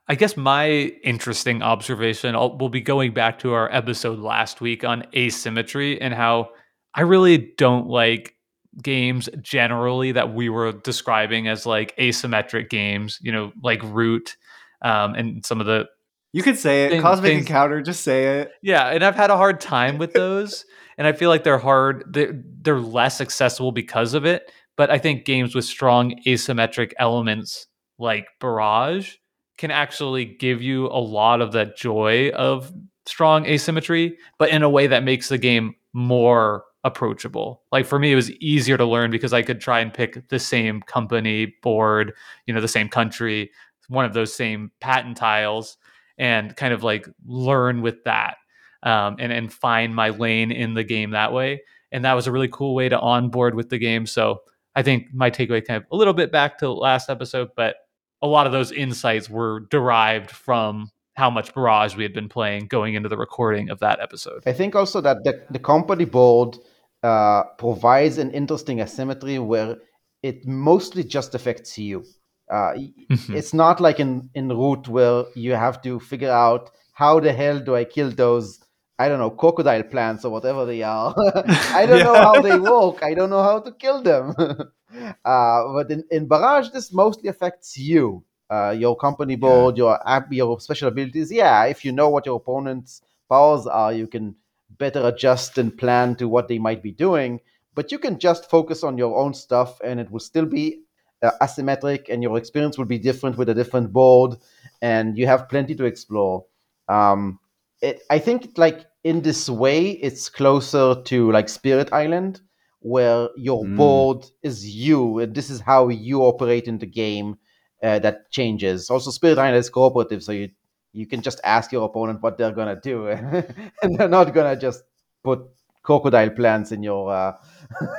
[0.10, 0.70] I guess my
[1.04, 6.14] interesting observation I'll, will be going back to our episode last week on asymmetry and
[6.14, 6.50] how
[6.94, 8.36] I really don't like
[8.82, 14.38] games generally that we were describing as like asymmetric games, you know, like Root
[14.82, 15.88] um, and some of the
[16.32, 16.92] You could say it.
[16.92, 18.52] Thing- Cosmic things- Encounter, just say it.
[18.62, 20.64] yeah, and I've had a hard time with those,
[20.98, 22.04] and I feel like they're hard.
[22.08, 24.52] They're, they're less accessible because of it.
[24.76, 27.68] But I think games with strong asymmetric elements
[27.98, 29.16] like Barrage
[29.58, 32.72] can actually give you a lot of that joy of
[33.08, 37.64] strong asymmetry, but in a way that makes the game more approachable.
[37.72, 40.40] Like for me, it was easier to learn because I could try and pick the
[40.40, 42.14] same company board,
[42.46, 43.52] you know, the same country,
[43.90, 45.78] one of those same patent tiles,
[46.18, 48.38] and kind of like learn with that
[48.84, 51.62] um, and and find my lane in the game that way.
[51.92, 54.06] And that was a really cool way to onboard with the game.
[54.06, 54.42] So
[54.76, 57.76] I think my takeaway kind of a little bit back to last episode, but
[58.22, 62.68] a lot of those insights were derived from how much Barrage we had been playing
[62.68, 64.44] going into the recording of that episode.
[64.46, 66.58] I think also that the, the company board
[67.04, 69.78] uh, provides an interesting asymmetry where
[70.24, 72.04] it mostly just affects you.
[72.52, 72.74] Uh,
[73.10, 73.36] Mhm.
[73.36, 77.60] it's not like in, in Root where you have to figure out how the hell
[77.60, 78.60] do I kill those,
[79.00, 81.14] I don't know, crocodile plants or whatever they are.
[81.48, 83.04] I don't know how they work.
[83.04, 84.34] I don't know how to kill them.
[84.40, 88.24] uh, but in, in Barrage, this mostly affects you.
[88.50, 91.30] Uh, your company board, your app, your special abilities.
[91.32, 94.36] Yeah, if you know what your opponent's powers are, you can
[94.78, 97.42] better adjust and plan to what they might be doing.
[97.76, 100.82] But you can just focus on your own stuff, and it will still be
[101.22, 104.38] uh, asymmetric, and your experience will be different with a different board,
[104.82, 106.46] and you have plenty to explore.
[106.88, 107.40] Um,
[107.82, 112.42] it, I think, like in this way, it's closer to like Spirit Island,
[112.82, 113.76] where your Mm.
[113.78, 117.38] board is you, and this is how you operate in the game.
[117.82, 118.90] Uh, that changes.
[118.90, 120.50] Also, Spirit Island is cooperative, so you
[120.94, 123.08] you can just ask your opponent what they're gonna do,
[123.82, 124.84] and they're not gonna just
[125.24, 125.40] put
[125.84, 127.34] crocodile plants in your uh,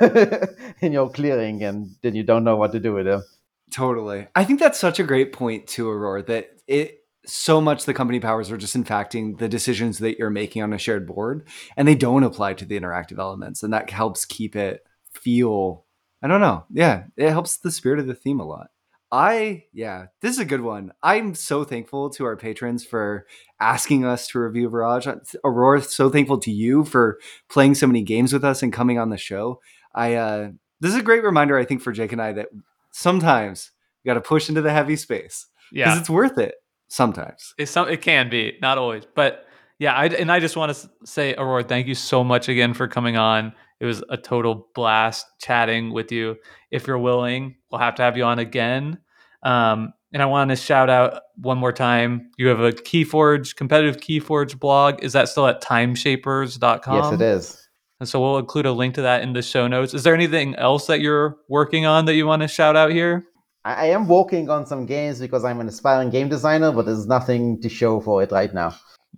[0.81, 3.23] in your clearing, and then you don't know what to do with them.
[3.71, 4.27] Totally.
[4.35, 6.98] I think that's such a great point too, Aurora, that it
[7.29, 10.77] so much the company powers are just impacting the decisions that you're making on a
[10.77, 11.47] shared board
[11.77, 13.63] and they don't apply to the interactive elements.
[13.63, 15.85] And that helps keep it feel
[16.21, 16.65] I don't know.
[16.69, 17.03] Yeah.
[17.15, 18.67] It helps the spirit of the theme a lot.
[19.11, 20.91] I yeah, this is a good one.
[21.01, 23.25] I'm so thankful to our patrons for
[23.59, 25.07] asking us to review Barrage.
[25.43, 27.17] Aurora, so thankful to you for
[27.49, 29.61] playing so many games with us and coming on the show.
[29.95, 30.49] I uh
[30.79, 32.49] this is a great reminder, I think, for Jake and I that
[32.91, 33.71] sometimes
[34.03, 36.55] you got to push into the heavy space because Yeah, it's worth it
[36.89, 37.53] sometimes.
[37.57, 39.45] it's some, it can be, not always, but
[39.79, 39.93] yeah.
[39.93, 43.15] I, and I just want to say, Aurora, thank you so much again for coming
[43.15, 43.53] on.
[43.79, 46.35] It was a total blast chatting with you.
[46.69, 48.99] If you're willing, we'll have to have you on again.
[49.43, 52.31] Um, and I want to shout out one more time.
[52.37, 55.03] You have a Keyforge competitive Keyforge blog.
[55.03, 56.95] Is that still at timeshapers.com?
[56.95, 57.69] yes, it is.
[57.99, 59.93] And so we'll include a link to that in the show notes.
[59.93, 63.25] Is there anything else that you're working on that you want to shout out here?
[63.65, 67.07] I, I am working on some games because I'm an aspiring game designer, but there's
[67.07, 68.75] nothing to show for it right now.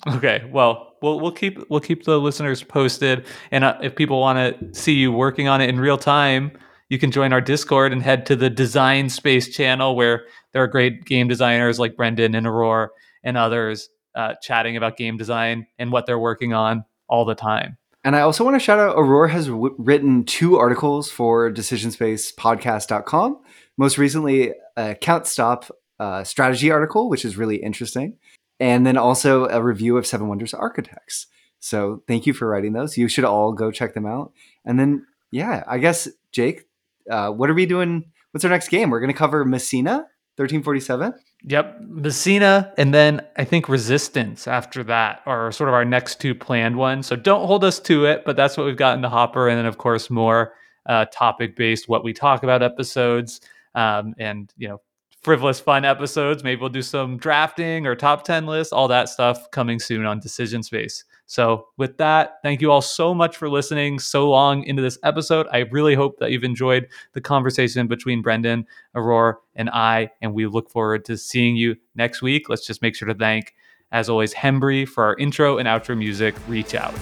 [0.07, 4.37] Okay, well, we'll we'll keep we'll keep the listeners posted, and uh, if people want
[4.37, 6.51] to see you working on it in real time,
[6.89, 10.67] you can join our Discord and head to the Design Space channel where there are
[10.67, 12.89] great game designers like Brendan and Aurora
[13.23, 17.77] and others uh, chatting about game design and what they're working on all the time.
[18.03, 23.39] And I also want to shout out Aurora has w- written two articles for decisionspacepodcast.com.
[23.81, 25.65] Most recently, a count stop
[25.99, 28.15] uh, strategy article, which is really interesting.
[28.59, 31.25] And then also a review of Seven Wonders Architects.
[31.59, 32.95] So thank you for writing those.
[32.95, 34.33] You should all go check them out.
[34.65, 36.67] And then, yeah, I guess, Jake,
[37.09, 38.05] uh, what are we doing?
[38.29, 38.91] What's our next game?
[38.91, 39.93] We're going to cover Messina,
[40.35, 41.15] 1347?
[41.45, 46.35] Yep, Messina, and then I think Resistance after that are sort of our next two
[46.35, 47.07] planned ones.
[47.07, 49.49] So don't hold us to it, but that's what we've got in the hopper.
[49.49, 50.53] And then, of course, more
[50.85, 53.41] uh, topic based, what we talk about episodes,
[53.75, 54.81] um, and you know,
[55.21, 56.43] frivolous fun episodes.
[56.43, 60.19] Maybe we'll do some drafting or top 10 lists, all that stuff coming soon on
[60.19, 61.03] Decision Space.
[61.27, 65.47] So, with that, thank you all so much for listening so long into this episode.
[65.51, 68.65] I really hope that you've enjoyed the conversation between Brendan,
[68.95, 70.09] Aurora, and I.
[70.21, 72.49] And we look forward to seeing you next week.
[72.49, 73.53] Let's just make sure to thank,
[73.93, 76.35] as always, Hembry for our intro and outro music.
[76.49, 76.93] Reach out.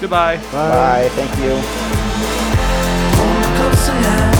[0.00, 0.36] Goodbye.
[0.36, 0.50] Bye.
[0.52, 1.08] Bye.
[1.12, 1.34] Thank
[4.34, 4.37] you.